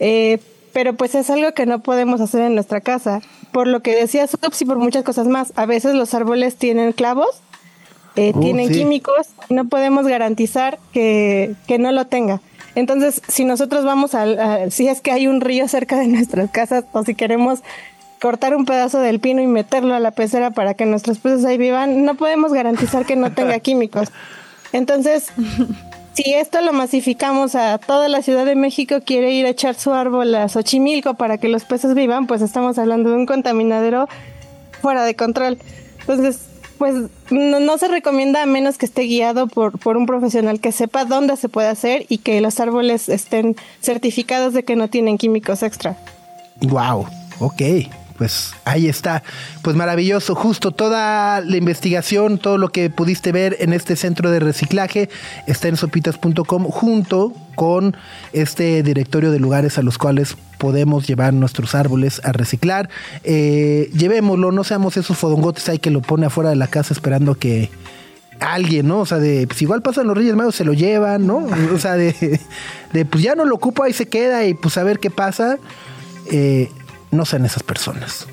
[0.00, 0.38] Eh,
[0.72, 3.20] pero pues es algo que no podemos hacer en nuestra casa.
[3.52, 5.52] Por lo que decía Subs y por muchas cosas más.
[5.56, 7.28] A veces los árboles tienen clavos,
[8.16, 8.74] eh, Uh, tienen sí.
[8.80, 12.40] químicos, no podemos garantizar que, que no lo tenga.
[12.74, 16.50] Entonces, si nosotros vamos al, a- si es que hay un río cerca de nuestras
[16.50, 17.60] casas o si queremos
[18.20, 21.56] cortar un pedazo del pino y meterlo a la pecera para que nuestros peces ahí
[21.58, 24.08] vivan, no podemos garantizar que no tenga químicos.
[24.72, 25.32] Entonces,
[26.22, 29.92] si esto lo masificamos a toda la Ciudad de México, quiere ir a echar su
[29.92, 34.08] árbol a Xochimilco para que los peces vivan, pues estamos hablando de un contaminadero
[34.82, 35.58] fuera de control.
[36.00, 36.40] Entonces,
[36.78, 36.94] pues
[37.30, 41.04] no, no se recomienda a menos que esté guiado por, por un profesional que sepa
[41.04, 45.62] dónde se puede hacer y que los árboles estén certificados de que no tienen químicos
[45.62, 45.96] extra.
[46.60, 47.06] Wow,
[47.38, 47.62] ok.
[48.20, 49.22] Pues ahí está.
[49.62, 50.34] Pues maravilloso.
[50.34, 55.08] Justo toda la investigación, todo lo que pudiste ver en este centro de reciclaje
[55.46, 57.96] está en sopitas.com junto con
[58.34, 62.90] este directorio de lugares a los cuales podemos llevar nuestros árboles a reciclar.
[63.24, 67.36] Eh, llevémoslo, no seamos esos fodongotes ahí que lo pone afuera de la casa esperando
[67.36, 67.70] que
[68.38, 68.98] alguien, ¿no?
[69.00, 71.48] O sea, de, pues igual pasan los Reyes Magos, se lo llevan, ¿no?
[71.74, 72.38] O sea, de,
[72.92, 75.56] de pues ya no lo ocupo, ahí se queda y pues a ver qué pasa.
[76.30, 76.70] Eh,
[77.10, 78.26] no sean esas personas.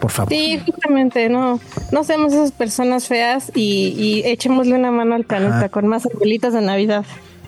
[0.00, 0.32] Por favor.
[0.32, 1.60] Sí, justamente, no,
[1.92, 5.68] no seamos esas personas feas y, y echémosle una mano al planeta Ajá.
[5.68, 7.04] con más arbolitas de Navidad.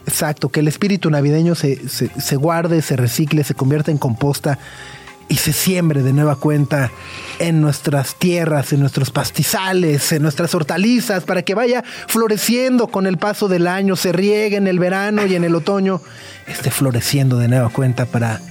[0.06, 4.58] Exacto, que el espíritu navideño se, se, se guarde, se recicle, se convierta en composta
[5.28, 6.90] y se siembre de nueva cuenta
[7.38, 13.16] en nuestras tierras, en nuestros pastizales, en nuestras hortalizas, para que vaya floreciendo con el
[13.16, 16.02] paso del año, se riegue en el verano y en el otoño,
[16.46, 18.42] esté floreciendo de nueva cuenta para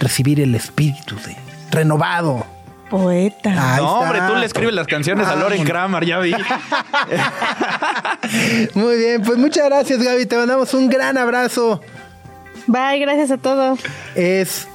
[0.00, 1.36] recibir el espíritu de
[1.70, 2.44] renovado.
[2.90, 3.50] Poeta.
[3.50, 4.10] Ahí no, está.
[4.10, 6.32] hombre, tú le escribes las canciones a Loren Kramer, ya vi.
[8.74, 11.80] Muy bien, pues muchas gracias Gaby, te mandamos un gran abrazo.
[12.66, 13.78] Bye, gracias a todos.
[14.14, 14.66] es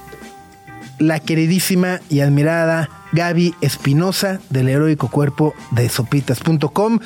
[0.98, 7.00] la queridísima y admirada Gaby Espinosa del heroico cuerpo de sopitas.com.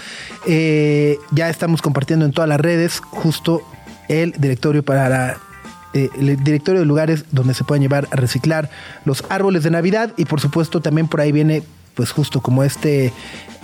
[0.47, 3.63] Eh, ya estamos compartiendo en todas las redes justo
[4.09, 5.37] el directorio para la-
[5.93, 8.71] eh, el directorio de lugares donde se pueden llevar a reciclar
[9.05, 11.63] los árboles de Navidad y por supuesto también por ahí viene
[11.95, 13.13] pues justo como este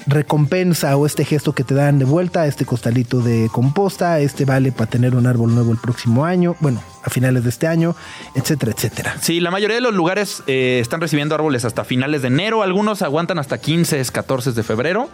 [0.07, 4.73] recompensa o este gesto que te dan de vuelta, este costalito de composta, este vale
[4.73, 7.95] para tener un árbol nuevo el próximo año, bueno, a finales de este año,
[8.35, 9.17] etcétera, etcétera.
[9.21, 12.63] Sí, la mayoría de los lugares eh, están recibiendo árboles hasta finales de enero.
[12.63, 15.09] Algunos aguantan hasta 15, 14 de febrero.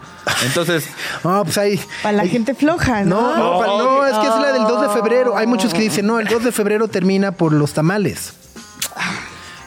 [0.45, 0.85] Entonces,
[1.25, 1.81] No, pues hay.
[2.03, 3.63] Para la hay- gente floja, No, ¿no?
[3.67, 5.37] no, no, es que es la del 2 de febrero.
[5.37, 8.35] Hay muchos que dicen, no, el 2 de febrero termina por los tamales.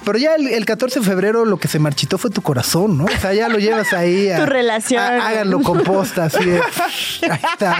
[0.05, 3.05] Pero ya el, el 14 de febrero lo que se marchitó fue tu corazón, ¿no?
[3.05, 4.29] O sea, ya lo llevas ahí.
[4.31, 5.03] a- Tu relación.
[5.03, 6.61] a- háganlo composta, así de.
[7.29, 7.77] Ahí está.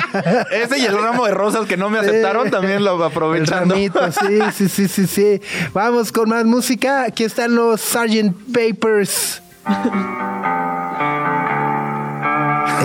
[0.52, 3.76] ese y el ramo de rosas que no me aceptaron también lo El aprovechando.
[3.76, 5.42] ramito, sí, sí, sí, sí, sí.
[5.74, 7.04] Vamos con más música.
[7.04, 8.34] Aquí están los Sgt.
[8.52, 9.42] Papers.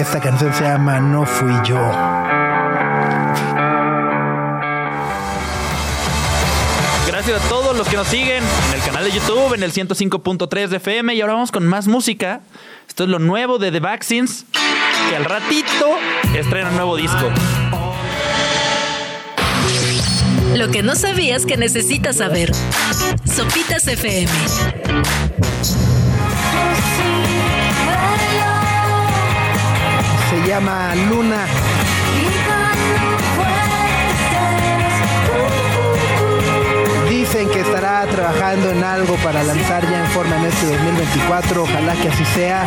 [0.00, 1.76] Esta canción se llama No Fui Yo.
[7.22, 10.68] Gracias a todos los que nos siguen en el canal de YouTube, en el 105.3
[10.68, 11.14] de FM.
[11.14, 12.40] Y ahora vamos con más música.
[12.88, 14.46] Esto es lo nuevo de The Vaccines,
[15.10, 15.98] que al ratito
[16.34, 17.30] estrena un nuevo disco.
[20.54, 22.52] Lo que no sabías que necesitas saber.
[23.26, 24.32] Sopitas FM.
[30.30, 31.46] Se llama Luna.
[37.32, 41.62] Dicen que estará trabajando en algo para lanzar ya en forma en este 2024.
[41.62, 42.66] Ojalá que así sea.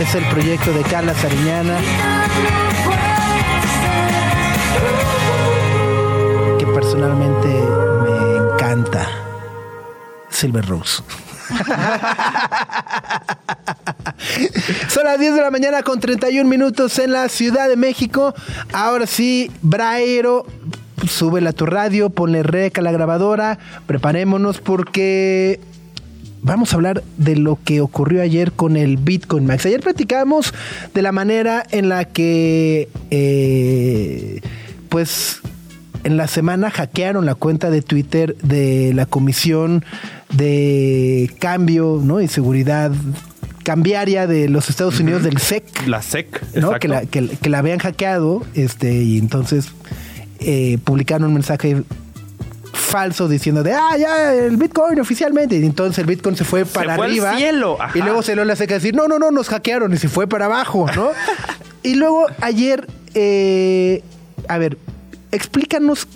[0.00, 1.76] Es el proyecto de Carla Sariñana.
[6.72, 9.06] personalmente me encanta.
[10.30, 11.02] Silver Rose.
[14.88, 18.34] Son las 10 de la mañana con 31 minutos en la Ciudad de México.
[18.72, 20.46] Ahora sí, Braero,
[21.08, 25.60] súbela a tu radio, ponle rec a la grabadora, preparémonos porque
[26.42, 29.66] vamos a hablar de lo que ocurrió ayer con el Bitcoin Max.
[29.66, 30.54] Ayer platicamos
[30.94, 34.40] de la manera en la que, eh,
[34.88, 35.40] pues,
[36.04, 39.84] en la semana hackearon la cuenta de Twitter de la Comisión
[40.32, 42.20] de Cambio ¿no?
[42.20, 42.92] y Seguridad
[43.64, 45.88] cambiaria de los Estados Unidos del SEC.
[45.88, 46.68] La SEC, ¿no?
[46.68, 46.78] exacto.
[46.78, 49.72] Que, la, que, que la habían hackeado este, y entonces
[50.40, 51.82] eh, publicaron un mensaje
[52.72, 56.94] falso diciendo de ah ya el Bitcoin oficialmente y entonces el Bitcoin se fue para
[56.96, 57.98] fue al arriba cielo, ajá.
[57.98, 60.08] y luego se lo le hace que decir no no no nos hackearon y se
[60.08, 61.08] fue para abajo no
[61.82, 64.02] y luego ayer eh,
[64.48, 64.78] a ver
[65.32, 66.06] explícanos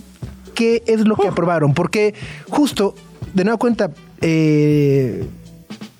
[0.53, 2.13] qué es lo que aprobaron porque
[2.49, 2.95] justo
[3.33, 3.89] de nueva cuenta
[4.21, 5.25] eh,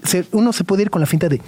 [0.04, 1.42] se- uno se puede ir con la finta de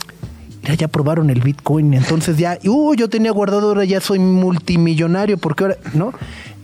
[0.64, 5.38] Mira, ya aprobaron el Bitcoin, entonces ya, uh, yo tenía guardado, ahora ya soy multimillonario,
[5.38, 6.14] porque ahora, ¿no?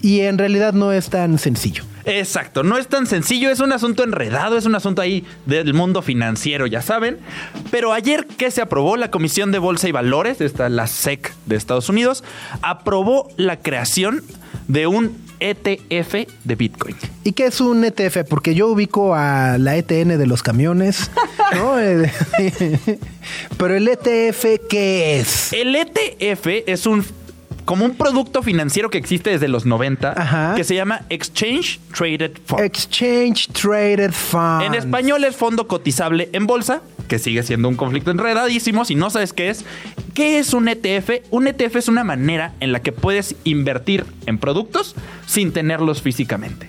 [0.02, 1.84] Y en realidad no es tan sencillo.
[2.06, 6.02] Exacto, no es tan sencillo, es un asunto enredado, es un asunto ahí del mundo
[6.02, 7.18] financiero, ya saben.
[7.72, 11.56] Pero ayer que se aprobó la Comisión de Bolsa y Valores, esta la SEC de
[11.56, 12.24] Estados Unidos,
[12.62, 14.24] aprobó la creación
[14.68, 16.96] de un ETF de Bitcoin.
[17.24, 18.28] ¿Y qué es un ETF?
[18.28, 21.12] Porque yo ubico a la ETN de los camiones,
[21.56, 21.80] ¿no?
[21.80, 22.12] Eh,
[23.58, 25.54] Pero el ETF, ¿qué es?
[25.54, 27.06] El ETF es un
[27.70, 30.56] como un producto financiero que existe desde los 90 Ajá.
[30.56, 32.64] que se llama Exchange Traded Fund.
[32.64, 34.64] Exchange Traded Fund.
[34.64, 38.86] En español es fondo cotizable en bolsa, que sigue siendo un conflicto enredadísimo.
[38.86, 39.66] Si no sabes qué es,
[40.16, 41.28] ¿qué es un ETF?
[41.30, 44.96] Un ETF es una manera en la que puedes invertir en productos
[45.28, 46.66] sin tenerlos físicamente.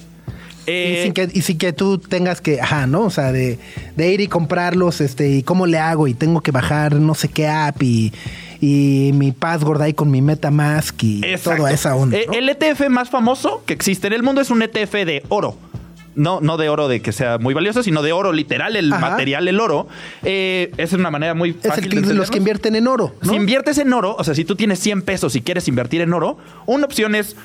[0.66, 3.04] Y Eh, sin, que, y sin que tú tengas que, ajá, ¿no?
[3.04, 3.58] O sea, de,
[3.96, 7.28] de ir y comprarlos, este, y cómo le hago, y tengo que bajar no sé
[7.28, 8.12] qué app, y,
[8.60, 11.58] y mi password ahí con mi MetaMask, y Exacto.
[11.62, 12.16] toda esa onda.
[12.18, 12.32] Eh, ¿no?
[12.34, 15.56] El ETF más famoso que existe en el mundo es un ETF de oro.
[16.16, 19.10] No, no de oro de que sea muy valioso, sino de oro literal, el Ajá.
[19.10, 19.86] material, el oro.
[20.24, 22.32] Eh, es una manera muy es fácil el de que, los entenderlo.
[22.32, 23.30] que invierten en oro, ¿no?
[23.30, 26.12] Si inviertes en oro, o sea, si tú tienes 100 pesos y quieres invertir en
[26.12, 26.36] oro,
[26.66, 27.36] una opción es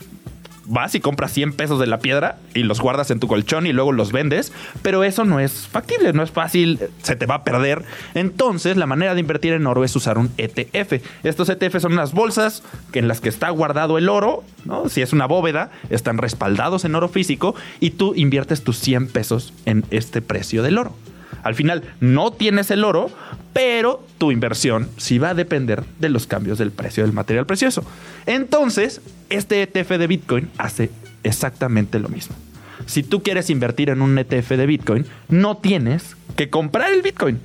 [0.65, 3.73] vas y compras 100 pesos de la piedra y los guardas en tu colchón y
[3.73, 4.51] luego los vendes,
[4.81, 7.83] pero eso no es factible, no es fácil, se te va a perder.
[8.13, 11.01] Entonces, la manera de invertir en oro es usar un ETF.
[11.23, 12.63] Estos ETF son unas bolsas
[12.93, 14.89] en las que está guardado el oro, ¿no?
[14.89, 19.53] Si es una bóveda, están respaldados en oro físico y tú inviertes tus 100 pesos
[19.65, 20.95] en este precio del oro.
[21.43, 23.09] Al final no tienes el oro,
[23.53, 27.83] pero tu inversión sí va a depender de los cambios del precio del material precioso.
[28.25, 30.91] Entonces, este ETF de Bitcoin hace
[31.23, 32.35] exactamente lo mismo.
[32.85, 37.39] Si tú quieres invertir en un ETF de Bitcoin, no tienes que comprar el Bitcoin.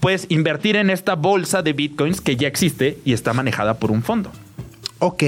[0.00, 4.02] Puedes invertir en esta bolsa de Bitcoins que ya existe y está manejada por un
[4.02, 4.30] fondo.
[4.98, 5.22] Ok.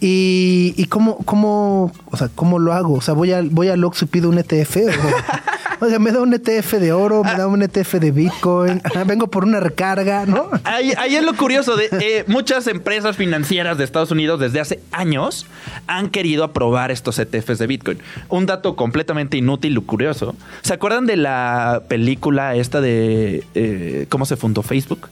[0.00, 2.94] ¿Y, y cómo, cómo, o sea, cómo lo hago?
[2.94, 4.76] O sea, voy a, voy al Oxxo y pido un ETF.
[4.76, 4.80] O,
[5.80, 8.82] o sea, me da un ETF de oro, me da un ETF de Bitcoin.
[9.06, 10.48] Vengo por una recarga, ¿no?
[10.64, 14.80] Ahí, ahí es lo curioso de eh, muchas empresas financieras de Estados Unidos desde hace
[14.92, 15.46] años
[15.86, 17.98] han querido aprobar estos ETFs de Bitcoin.
[18.28, 20.34] Un dato completamente inútil y curioso.
[20.62, 25.08] ¿Se acuerdan de la película esta de eh, cómo se fundó Facebook?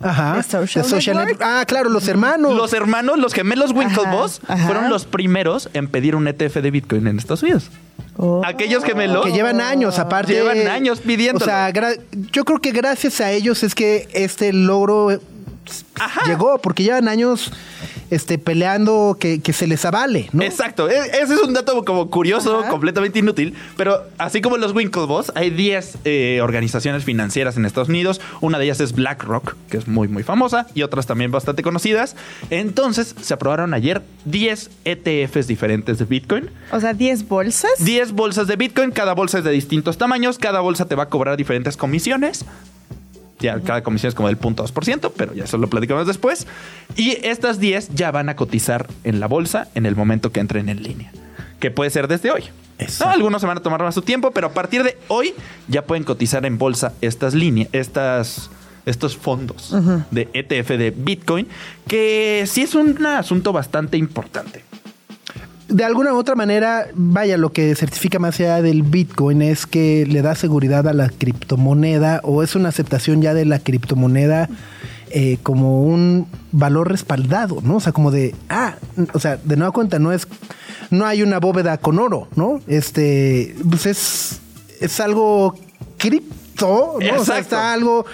[0.00, 0.36] Ajá.
[0.36, 1.16] ¿De Social The Network?
[1.16, 1.42] Network.
[1.42, 2.54] Ah, claro, los hermanos.
[2.54, 7.18] Los hermanos, los gemelos Winklevoss, fueron los primeros en pedir un ETF de Bitcoin en
[7.18, 7.70] Estados Unidos.
[8.16, 8.42] Oh.
[8.44, 10.32] Aquellos gemelos que llevan años, aparte.
[10.32, 11.44] Llevan años pidiéndolo.
[11.44, 11.72] O sea,
[12.32, 15.20] yo creo que gracias a ellos es que este logro
[15.66, 17.52] eh, llegó, porque llevan años
[18.10, 20.42] este, peleando que, que se les avale, ¿no?
[20.42, 25.32] Exacto, E- ese es un dato como curioso, completamente inútil, pero así como los Winklevoss,
[25.34, 29.88] hay 10 eh, organizaciones financieras en Estados Unidos, una de ellas es BlackRock, que es
[29.88, 32.14] muy muy famosa, y otras también bastante conocidas.
[32.50, 36.50] Entonces, se aprobaron ayer 10 ETFs diferentes de Bitcoin.
[36.72, 37.70] O sea, 10 bolsas.
[37.78, 41.08] 10 bolsas de Bitcoin, cada bolsa es de distintos tamaños, cada bolsa te va a
[41.08, 42.44] cobrar diferentes comisiones.
[43.44, 46.46] Ya cada comisión es como del 0.2%, pero ya eso lo platicamos después.
[46.96, 50.70] Y estas 10 ya van a cotizar en la bolsa en el momento que entren
[50.70, 51.12] en línea,
[51.60, 52.44] que puede ser desde hoy.
[53.00, 55.34] No, algunos se van a tomar más su tiempo, pero a partir de hoy
[55.68, 58.50] ya pueden cotizar en bolsa estas líneas, estas
[58.86, 59.74] estos fondos
[60.10, 61.46] de ETF de Bitcoin,
[61.86, 64.64] que sí es un asunto bastante importante.
[65.68, 70.06] De alguna u otra manera, vaya, lo que certifica más allá del Bitcoin es que
[70.06, 74.48] le da seguridad a la criptomoneda o es una aceptación ya de la criptomoneda
[75.10, 77.76] eh, como un valor respaldado, ¿no?
[77.76, 78.74] O sea, como de, ah,
[79.12, 80.26] o sea, de nueva cuenta, no es
[80.90, 82.60] no hay una bóveda con oro, ¿no?
[82.66, 84.40] Este, pues es,
[84.80, 85.56] es algo
[85.98, 87.20] cripto, ¿no?
[87.20, 87.40] O sea, Exacto.
[87.40, 88.06] está algo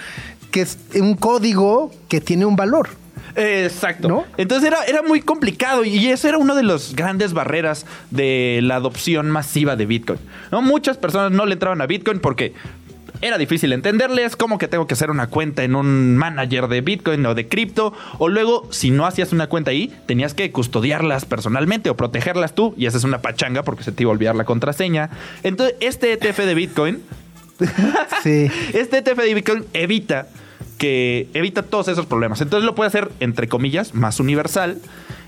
[0.51, 3.00] que es un código que tiene un valor.
[3.35, 4.07] Exacto.
[4.07, 4.25] ¿No?
[4.37, 8.75] Entonces era, era muy complicado y eso era una de las grandes barreras de la
[8.75, 10.19] adopción masiva de Bitcoin.
[10.51, 10.61] ¿no?
[10.61, 12.53] Muchas personas no le entraban a Bitcoin porque
[13.21, 17.23] era difícil entenderles, como que tengo que hacer una cuenta en un manager de Bitcoin
[17.27, 21.89] o de cripto, o luego si no hacías una cuenta ahí, tenías que custodiarlas personalmente
[21.91, 24.45] o protegerlas tú y esa es una pachanga porque se te iba a olvidar la
[24.45, 25.11] contraseña.
[25.43, 27.01] Entonces este ETF de Bitcoin
[28.23, 28.51] Sí.
[28.73, 30.27] este ETF de Bitcoin evita
[30.81, 32.41] que evita todos esos problemas.
[32.41, 34.79] Entonces lo puede hacer, entre comillas, más universal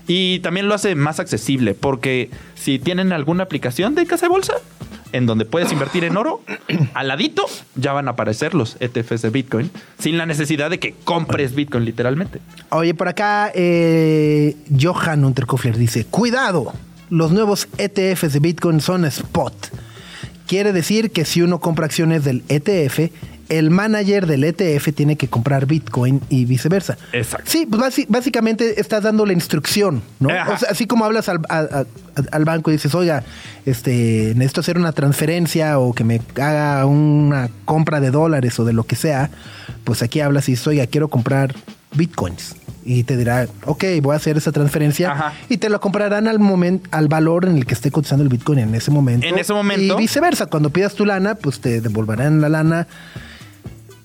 [0.08, 4.54] y también lo hace más accesible porque si tienen alguna aplicación de casa de bolsa
[5.12, 6.40] en donde puedes invertir en oro,
[6.94, 7.46] al ladito
[7.76, 11.84] ya van a aparecer los ETFs de Bitcoin sin la necesidad de que compres Bitcoin
[11.84, 12.40] literalmente.
[12.70, 16.72] Oye, por acá, eh, Johan Unterkofler dice: Cuidado,
[17.10, 19.54] los nuevos ETFs de Bitcoin son spot.
[20.48, 23.12] Quiere decir que si uno compra acciones del ETF,
[23.48, 26.96] el manager del ETF tiene que comprar Bitcoin y viceversa.
[27.12, 27.50] Exacto.
[27.50, 30.28] Sí, pues básicamente estás dando la instrucción, ¿no?
[30.28, 31.84] O sea, así como hablas al, a- a-
[32.32, 33.22] al banco y dices, oiga,
[33.66, 38.72] este, necesito hacer una transferencia o que me haga una compra de dólares o de
[38.72, 39.30] lo que sea,
[39.84, 41.54] pues aquí hablas y dices, oiga, quiero comprar
[41.94, 42.56] Bitcoins.
[42.86, 45.32] Y te dirá, ok, voy a hacer esa transferencia Ajá.
[45.48, 48.58] y te lo comprarán al momento, al valor en el que esté cotizando el Bitcoin
[48.58, 49.26] en ese momento.
[49.26, 49.94] En ese momento.
[49.94, 52.86] Y viceversa, cuando pidas tu lana, pues te devolverán la lana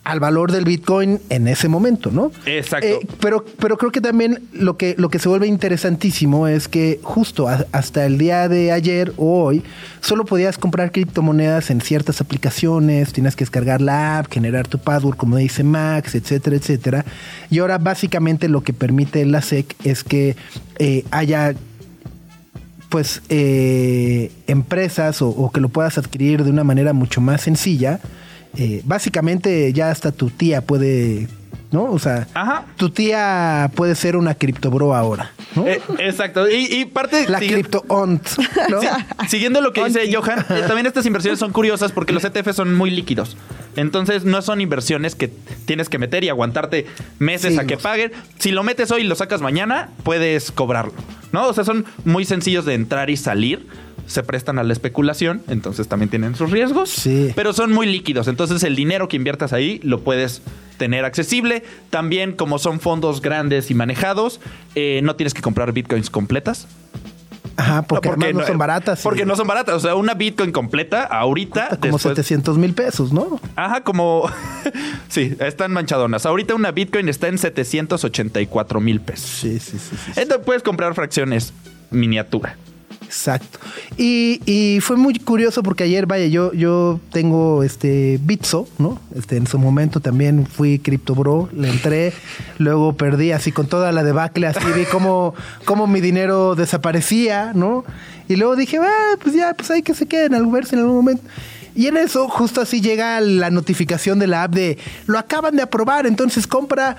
[0.05, 2.31] al valor del Bitcoin en ese momento, ¿no?
[2.47, 2.87] Exacto.
[2.87, 6.99] Eh, pero, pero creo que también lo que, lo que se vuelve interesantísimo es que
[7.03, 9.61] justo a- hasta el día de ayer o hoy
[10.01, 15.15] solo podías comprar criptomonedas en ciertas aplicaciones, tienes que descargar la app, generar tu password
[15.17, 17.05] como dice Max, etcétera, etcétera.
[17.51, 20.35] Y ahora básicamente lo que permite la SEC es que
[20.79, 21.53] eh, haya
[22.89, 27.99] pues eh, empresas o, o que lo puedas adquirir de una manera mucho más sencilla.
[28.57, 31.27] Eh, básicamente ya hasta tu tía puede,
[31.71, 31.83] ¿no?
[31.85, 32.65] O sea, Ajá.
[32.77, 35.67] tu tía puede ser una criptobro ahora, ¿no?
[35.67, 36.49] Eh, exacto.
[36.49, 37.27] Y, y parte...
[37.29, 38.27] la sigue- cripto ont,
[38.69, 38.81] ¿no?
[38.81, 38.87] Sí,
[39.27, 42.73] siguiendo lo que dice Johan, eh, también estas inversiones son curiosas porque los ETFs son
[42.75, 43.37] muy líquidos.
[43.75, 45.27] Entonces no son inversiones que
[45.65, 46.87] tienes que meter y aguantarte
[47.19, 48.11] meses Sí, a que paguen.
[48.39, 50.93] Si lo metes hoy y lo sacas mañana, puedes cobrarlo.
[51.31, 51.47] ¿No?
[51.47, 53.67] O sea, son muy sencillos de entrar y salir.
[54.09, 56.89] Se prestan a la especulación, entonces también tienen sus riesgos.
[56.89, 57.31] Sí.
[57.35, 58.27] Pero son muy líquidos.
[58.27, 60.41] Entonces el dinero que inviertas ahí lo puedes
[60.77, 61.63] tener accesible.
[61.91, 64.39] También, como son fondos grandes y manejados,
[64.75, 66.67] eh, no tienes que comprar bitcoins completas.
[67.55, 69.01] Ajá, porque, No, además no son baratas.
[69.01, 69.75] Porque no son baratas.
[69.75, 71.67] O sea, una Bitcoin completa ahorita.
[71.81, 73.39] Como después- 700 mil pesos, ¿no?
[73.55, 74.29] Ajá, como.
[75.09, 76.25] sí, están manchadonas.
[76.25, 79.29] Ahorita una Bitcoin está en 784 mil pesos.
[79.29, 79.79] Sí, sí, sí.
[79.79, 80.11] sí, sí.
[80.21, 81.53] Entonces puedes comprar fracciones
[81.91, 82.55] miniatura.
[83.09, 83.57] Exacto.
[83.97, 88.99] Y, y fue muy curioso porque ayer, vaya, yo, yo tengo este Bitso, ¿no?
[89.15, 92.13] Este, en su momento también fui Crypto Bro, le entré,
[92.59, 95.33] luego perdí así con toda la debacle, así vi cómo,
[95.65, 97.83] cómo mi dinero desaparecía, ¿no?
[98.27, 100.97] Y luego dije, ah, pues ya, pues hay que se queden al verse en algún
[100.97, 101.23] momento.
[101.75, 105.63] Y en eso, justo así llega la notificación de la app de lo acaban de
[105.63, 106.95] aprobar, entonces compra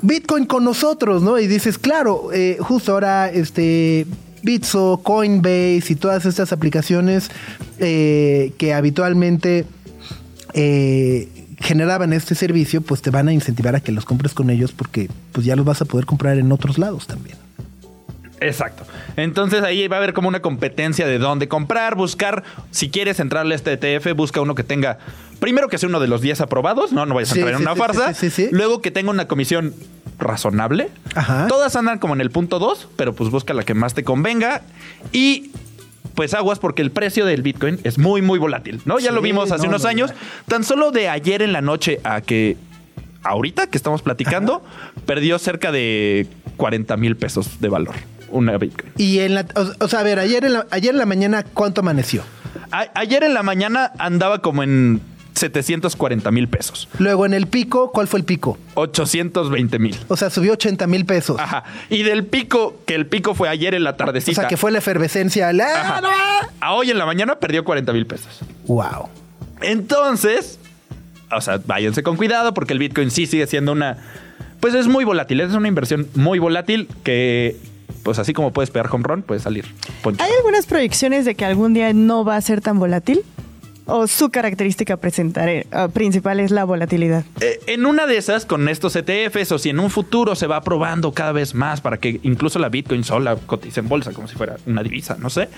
[0.00, 1.38] Bitcoin con nosotros, ¿no?
[1.38, 4.06] Y dices, claro, eh, justo ahora este
[4.42, 7.30] Bitso, Coinbase y todas estas aplicaciones
[7.78, 9.64] eh, que habitualmente
[10.54, 11.28] eh,
[11.58, 15.08] generaban este servicio, pues te van a incentivar a que los compres con ellos porque
[15.32, 17.36] pues ya los vas a poder comprar en otros lados también.
[18.40, 18.84] Exacto.
[19.16, 22.42] Entonces ahí va a haber como una competencia de dónde comprar, buscar.
[22.70, 24.98] Si quieres entrarle a este ETF, busca uno que tenga.
[25.40, 27.58] Primero que sea uno de los 10 aprobados, no, no vayas Sí, a entrar en
[27.58, 28.14] sí, una sí, farsa.
[28.14, 28.48] sí, sí, sí.
[28.52, 29.74] Luego que tenga una comisión
[30.18, 30.88] razonable.
[31.14, 31.46] Ajá.
[31.48, 34.62] Todas andan como en el punto 2, pero pues busca la que más te convenga.
[35.12, 35.50] Y
[36.14, 38.98] pues aguas porque el precio del Bitcoin es muy, muy volátil, ¿no?
[38.98, 40.14] Ya lo vimos hace no, unos no, años.
[40.48, 42.56] Tan solo de ayer en la noche a que
[43.22, 44.64] ahorita que estamos platicando,
[45.04, 46.26] perdió cerca de
[46.56, 47.94] 40 mil pesos de valor
[48.30, 48.92] una Bitcoin.
[48.96, 51.42] Y en la, o, o sea, a ver, ayer en la, ayer en la mañana,
[51.44, 52.22] ¿cuánto amaneció?
[52.72, 55.00] A- ayer en la mañana andaba como en
[55.36, 56.88] 740 mil pesos.
[56.98, 58.58] Luego en el pico, ¿cuál fue el pico?
[58.74, 59.96] 820 mil.
[60.08, 61.38] O sea, subió 80 mil pesos.
[61.38, 61.64] Ajá.
[61.90, 64.40] Y del pico, que el pico fue ayer en la O tardecita.
[64.42, 65.50] sea, que fue la efervescencia.
[65.50, 66.00] ¡Ah, Ajá.
[66.00, 66.08] no!
[66.60, 68.40] A hoy en la mañana perdió 40 mil pesos.
[68.66, 69.08] Wow.
[69.60, 70.58] Entonces,
[71.30, 73.98] o sea, váyanse con cuidado porque el Bitcoin sí sigue siendo una...
[74.60, 77.56] Pues es muy volátil, es una inversión muy volátil que,
[78.02, 79.66] pues así como puedes pegar home run, puede salir.
[80.02, 80.24] poncho.
[80.24, 83.20] ¿Hay algunas proyecciones de que algún día no va a ser tan volátil?
[83.88, 87.24] ¿O su característica presentar, eh, principal es la volatilidad?
[87.40, 90.60] Eh, en una de esas, con estos ETFs, o si en un futuro se va
[90.62, 94.34] probando cada vez más para que incluso la Bitcoin sola cotice en bolsa como si
[94.34, 95.48] fuera una divisa, no sé,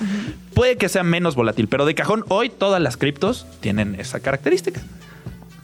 [0.52, 1.68] puede que sea menos volátil.
[1.68, 4.82] Pero de cajón, hoy todas las criptos tienen esa característica.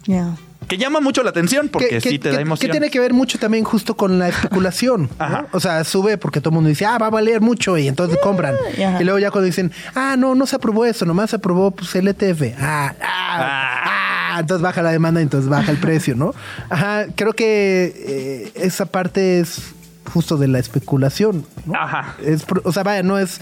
[0.07, 0.35] Ya.
[0.69, 2.67] Que llama mucho la atención porque que, sí te que- da emoción.
[2.69, 5.03] que tiene que ver mucho también justo con la especulación.
[5.19, 5.25] ¿no?
[5.25, 5.47] Ajá.
[5.53, 8.19] O sea, sube porque todo el mundo dice, ah, va a valer mucho y entonces
[8.23, 8.55] compran.
[8.55, 9.01] Ajá.
[9.01, 11.95] Y luego ya cuando dicen, ah, no, no se aprobó eso, nomás se aprobó pues,
[11.95, 12.55] el ETF.
[12.61, 16.35] Ah, ah, ah, entonces baja la demanda y entonces baja el precio, ¿no?
[16.71, 19.73] Ajá, creo que eh, esa parte es
[20.12, 21.75] justo de la especulación, ¿no?
[21.75, 22.17] Ajá.
[22.25, 23.41] Es, o sea, vaya, no es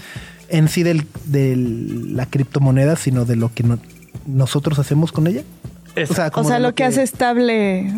[0.49, 3.79] en sí del, de la criptomoneda, sino de lo que no-
[4.27, 5.41] nosotros hacemos con ella.
[5.95, 7.91] Es- O sea, O lo que hace estable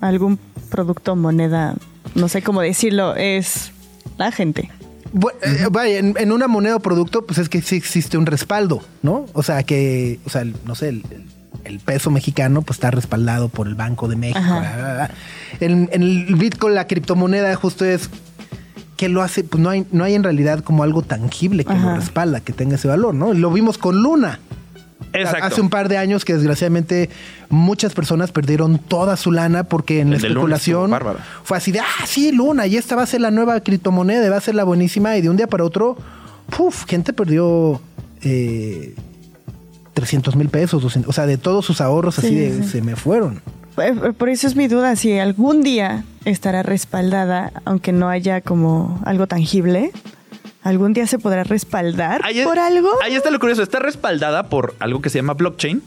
[0.00, 0.38] algún
[0.70, 1.74] producto o moneda,
[2.14, 3.72] no sé cómo decirlo, es
[4.18, 4.70] la gente.
[5.12, 8.26] Bu- eh, vaya, en, en una moneda o producto, pues es que sí existe un
[8.26, 9.26] respaldo, ¿no?
[9.32, 11.04] O sea, que, o sea, no sé, el,
[11.84, 14.38] peso mexicano pues está respaldado por el Banco de México.
[14.38, 14.60] Ajá.
[14.60, 15.10] bla, bla, bla.
[15.60, 18.08] En, en el Bitcoin, la criptomoneda justo es
[18.96, 21.96] que lo hace, pues no hay, no hay en realidad como algo tangible que lo
[21.96, 23.34] respalda, que tenga ese valor, ¿no?
[23.34, 24.38] Lo vimos con Luna.
[25.20, 25.46] Exacto.
[25.46, 27.10] Hace un par de años que desgraciadamente
[27.48, 30.92] muchas personas perdieron toda su lana porque en la El especulación
[31.44, 34.28] fue así de, ah, sí, Luna, y esta va a ser la nueva criptomoneda, y
[34.28, 35.96] va a ser la buenísima, y de un día para otro,
[36.56, 37.80] puf, gente perdió
[38.22, 38.94] eh,
[39.94, 42.68] 300 mil pesos, 200, o sea, de todos sus ahorros así Sí, de, sí.
[42.68, 43.40] se me fueron.
[43.78, 48.40] Eh, eh, Por eso es mi duda si algún día estará respaldada, aunque no haya
[48.40, 49.92] como algo tangible.
[50.66, 52.90] ¿Algún día se podrá respaldar Ahí es- por algo?
[53.00, 53.62] Ahí está lo curioso.
[53.62, 55.80] Está respaldada por algo que se llama blockchain.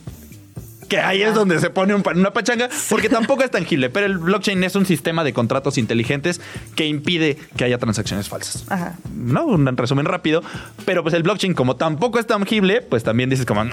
[0.89, 3.89] Que ahí es donde se pone un una pachanga, porque tampoco es tangible.
[3.89, 6.41] Pero el blockchain es un sistema de contratos inteligentes
[6.75, 8.65] que impide que haya transacciones falsas.
[8.69, 8.95] Ajá.
[9.15, 9.45] ¿No?
[9.45, 10.41] Un resumen rápido.
[10.85, 13.63] Pero pues el blockchain, como tampoco es tangible, pues también dices como.
[13.65, 13.71] Mm,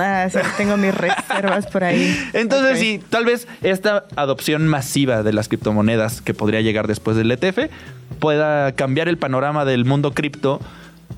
[0.00, 2.18] ah, sí, tengo mis reservas por ahí.
[2.32, 2.78] Entonces, Ok.
[2.78, 7.70] sí, tal vez esta adopción masiva de las criptomonedas que podría llegar después del ETF
[8.18, 10.60] pueda cambiar el panorama del mundo cripto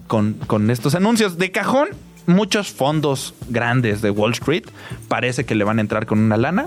[0.07, 1.39] con, con estos anuncios.
[1.39, 1.89] De cajón,
[2.31, 4.65] muchos fondos grandes de Wall Street
[5.09, 6.67] parece que le van a entrar con una lana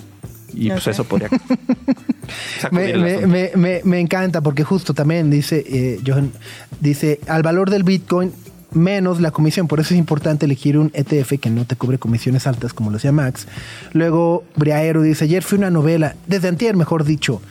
[0.53, 1.29] y pues eso podría
[2.71, 6.31] Me, me- me- me- me encanta porque justo también dice, eh, Johan,
[6.79, 8.31] dice, al valor del Bitcoin
[8.71, 9.67] menos la comisión.
[9.67, 12.97] Por eso es importante elegir un ETF que no te cobre comisiones altas, como lo
[12.97, 13.47] decía Max.
[13.93, 17.41] Luego, Briaero dice, ayer fui una novela, desde antier, mejor dicho.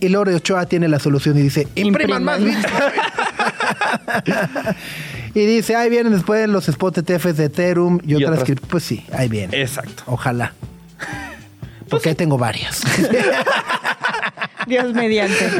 [0.00, 2.62] Y Lore Ochoa tiene la solución y dice, impriman más Impriman.
[2.62, 2.92] Bitcoin.
[5.34, 8.44] y dice, ahí vienen después los spot ETFs de Ethereum y, Y otras otras.
[8.44, 8.66] cripto.
[8.68, 9.58] Pues sí, ahí vienen.
[9.60, 10.02] Exacto.
[10.06, 10.52] Ojalá.
[11.88, 12.82] Porque ahí tengo varias.
[14.66, 15.50] Dios mediante.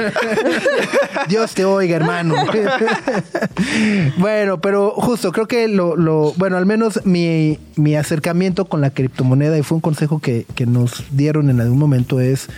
[1.29, 2.35] Dios te oiga, hermano.
[4.17, 8.91] bueno, pero justo, creo que lo, lo bueno, al menos mi, mi acercamiento con la
[8.91, 12.49] criptomoneda, y fue un consejo que, que nos dieron en algún momento, es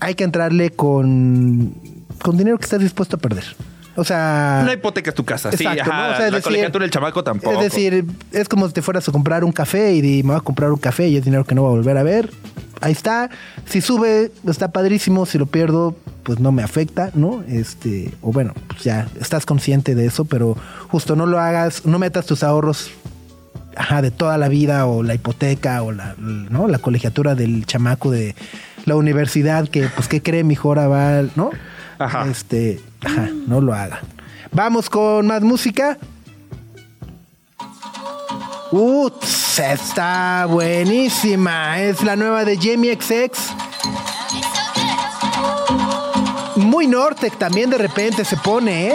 [0.00, 1.74] hay que entrarle con,
[2.22, 3.44] con dinero que estás dispuesto a perder.
[3.96, 4.62] O sea...
[4.64, 5.50] No hipotecas tu casa.
[5.52, 6.12] sí, Exacto, ajá, ¿no?
[6.14, 7.52] O sea, es la decir- colegiatura del chamaco tampoco.
[7.56, 10.38] Es decir, es como si te fueras a comprar un café y di, me voy
[10.38, 12.30] a comprar un café y es dinero que no voy a volver a ver.
[12.80, 13.30] Ahí está.
[13.66, 15.26] Si sube, está padrísimo.
[15.26, 17.44] Si lo pierdo, pues no me afecta, ¿no?
[17.48, 20.56] Este, o bueno, pues ya estás consciente de eso, pero
[20.88, 22.90] justo no lo hagas, no metas tus ahorros
[23.76, 26.68] ajá, de toda la vida o la hipoteca o la, ¿no?
[26.68, 28.34] la colegiatura del chamaco de
[28.84, 30.44] la universidad que, pues, ¿qué cree?
[30.44, 31.50] Mi ahora va, ¿no?
[32.04, 32.26] Ajá.
[32.30, 34.02] Este, ajá, no lo haga.
[34.52, 35.96] Vamos con más música.
[38.70, 39.08] Uh,
[39.56, 41.80] está buenísima.
[41.80, 43.54] Es la nueva de Jamie XX.
[46.56, 48.94] Muy Nortec también de repente se pone, ¿eh?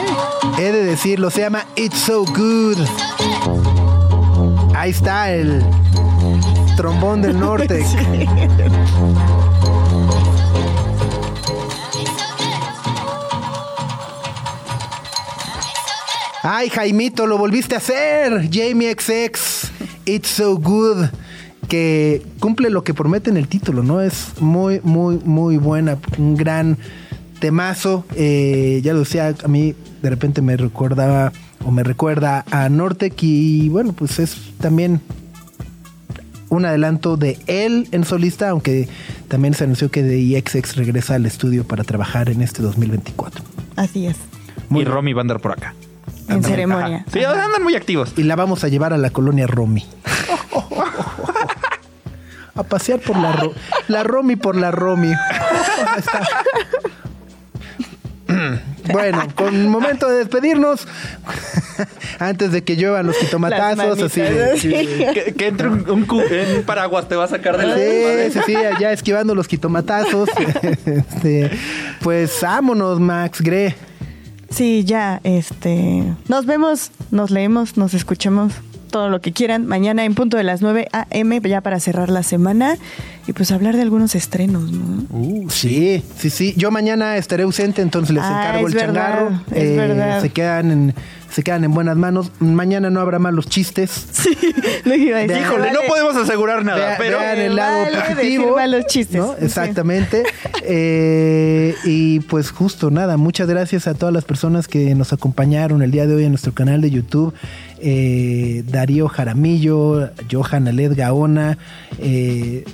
[0.59, 2.77] He de decirlo, se llama It's So Good.
[4.75, 5.65] Ahí está el
[6.77, 7.85] trombón del Nortec.
[16.41, 18.49] Ay, Jaimito, lo volviste a hacer.
[18.51, 19.71] Jamie XX,
[20.05, 21.07] It's So Good.
[21.67, 24.01] Que cumple lo que promete en el título, ¿no?
[24.01, 25.97] Es muy, muy, muy buena.
[26.17, 26.77] Un gran
[27.39, 28.05] temazo.
[28.15, 31.33] Eh, ya lo decía, a mí de repente me recordaba
[31.65, 33.21] o me recuerda a Nortec.
[33.21, 35.01] Y bueno, pues es también
[36.47, 38.87] un adelanto de él en solista, aunque
[39.27, 43.43] también se anunció que de XX regresa al estudio para trabajar en este 2024.
[43.75, 44.15] Así es.
[44.71, 45.75] y Romy va a andar por acá.
[46.29, 47.05] En ceremonia.
[47.11, 48.13] Sí, andan muy activos.
[48.17, 49.85] y la vamos a llevar a la colonia Romy.
[52.55, 53.53] A pasear por la Ro-
[53.87, 55.13] la Romy por la Romy.
[58.91, 60.87] Bueno, con momento de despedirnos.
[62.19, 64.59] Antes de que lluevan los quitomatazos, Las así manitas, de.
[64.59, 64.69] sí.
[65.13, 66.21] Que, que entre un, un cu-
[66.57, 70.29] un paraguas te va a sacar de la Sí, sí, sí, allá esquivando los quitomatazos.
[70.85, 71.49] Este,
[72.01, 73.75] pues vámonos, Max Gre.
[74.49, 76.03] Sí, ya, este.
[76.27, 78.53] Nos vemos, nos leemos, nos escuchamos,
[78.89, 79.65] todo lo que quieran.
[79.65, 81.41] Mañana en punto de las 9 a.m.
[81.41, 82.77] ya para cerrar la semana
[83.29, 85.49] y pues hablar de algunos estrenos, ¿no?
[85.51, 86.53] Sí, sí, sí.
[86.57, 89.41] Yo mañana estaré ausente, entonces les Ah, encargo es el verdad, changarro.
[89.51, 90.21] Eh, verdad.
[90.21, 90.93] Se quedan en,
[91.31, 92.31] se quedan en buenas manos.
[92.39, 94.07] Mañana no habrá malos chistes.
[94.85, 95.35] Lo que iba a decir.
[95.35, 95.43] Vean.
[95.43, 98.55] Híjole, no podemos asegurar nada, Vea- pero vean el lado Vale decir positivo.
[98.55, 99.17] malos chistes.
[99.21, 99.35] ¿no?
[99.37, 99.45] Sí.
[99.45, 100.23] Exactamente.
[100.71, 105.89] Eh, y pues justo nada, muchas gracias a todas las personas que nos acompañaron el
[105.89, 107.33] día de hoy en nuestro canal de YouTube.
[107.81, 111.57] Eh, Darío Jaramillo, Johan Aled Gaona,
[111.97, 112.65] eh,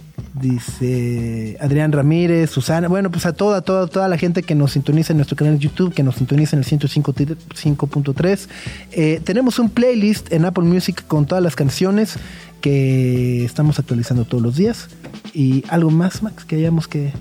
[0.42, 5.14] dice Adrián Ramírez, Susana, bueno, pues a toda, toda, toda la gente que nos sintoniza
[5.14, 8.48] en nuestro canal de YouTube, que nos sintoniza en el 105.3.
[8.92, 12.18] Eh, tenemos un playlist en Apple Music con todas las canciones
[12.62, 14.88] que estamos actualizando todos los días.
[15.34, 17.12] Y algo más, Max, que hayamos que...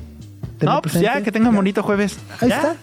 [0.59, 2.17] tener no, pues ya, que tengan bonito jueves.
[2.41, 2.57] Ahí Ya.
[2.57, 2.77] está.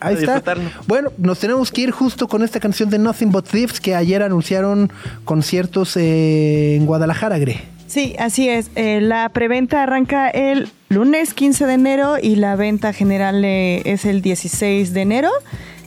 [0.00, 0.42] Ahí está.
[0.86, 4.22] Bueno, nos tenemos que ir justo con esta canción de Nothing But Thieves que ayer
[4.22, 4.90] anunciaron
[5.24, 7.77] conciertos eh, en Guadalajara, Gre.
[7.88, 8.70] Sí, así es.
[8.76, 14.04] Eh, la preventa arranca el lunes 15 de enero y la venta general eh, es
[14.04, 15.30] el 16 de enero.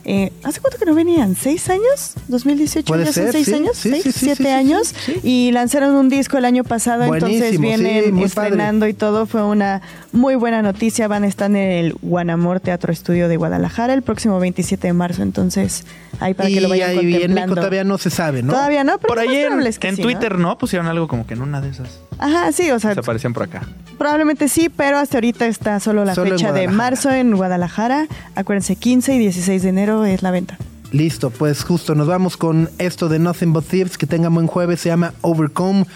[0.04, 1.36] Eh, ¿Hace cuánto que no venían?
[1.36, 2.14] ¿Seis años?
[2.28, 2.84] ¿2018?
[2.84, 3.76] Puede ¿Ya son ser, seis sí, años?
[3.76, 4.02] sí, ¿Seis?
[4.02, 4.88] sí, ¿Siete sí, sí, años?
[4.88, 5.20] sí, sí.
[5.22, 9.26] Y lanzaron un disco el año pasado, entonces Buenísimo, vienen estrenando y todo.
[9.26, 9.80] Fue una
[10.12, 11.06] muy buena noticia.
[11.08, 15.22] Van a estar en el Guanamor Teatro Estudio de Guadalajara el próximo 27 de marzo.
[15.22, 15.84] Entonces,
[16.18, 17.54] ahí para y que lo vayan ahí en México contemplando.
[17.54, 18.52] todavía no se sabe, ¿no?
[18.52, 20.08] Todavía no, pero Por ahí en, que en sí, ¿no?
[20.08, 20.58] Twitter, ¿no?
[20.58, 22.00] Pusieron algo como que en una de esas.
[22.18, 23.62] Ajá, sí, o sea, Se aparecían por acá.
[23.98, 28.06] Probablemente sí, pero hasta ahorita está solo la Solo fecha de marzo en Guadalajara.
[28.34, 30.58] Acuérdense, 15 y 16 de enero es la venta.
[30.92, 33.96] Listo, pues justo nos vamos con esto de Nothing But Thieves.
[33.96, 35.86] Que tengan buen jueves, se llama Overcome.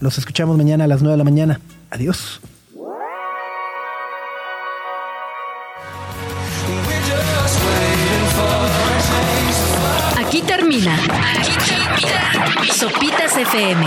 [0.00, 1.60] Los escuchamos mañana a las 9 de la mañana.
[1.90, 2.40] Adiós.
[10.18, 10.94] Aquí termina.
[10.94, 12.74] Aquí termina.
[12.74, 13.86] Sopitas FM.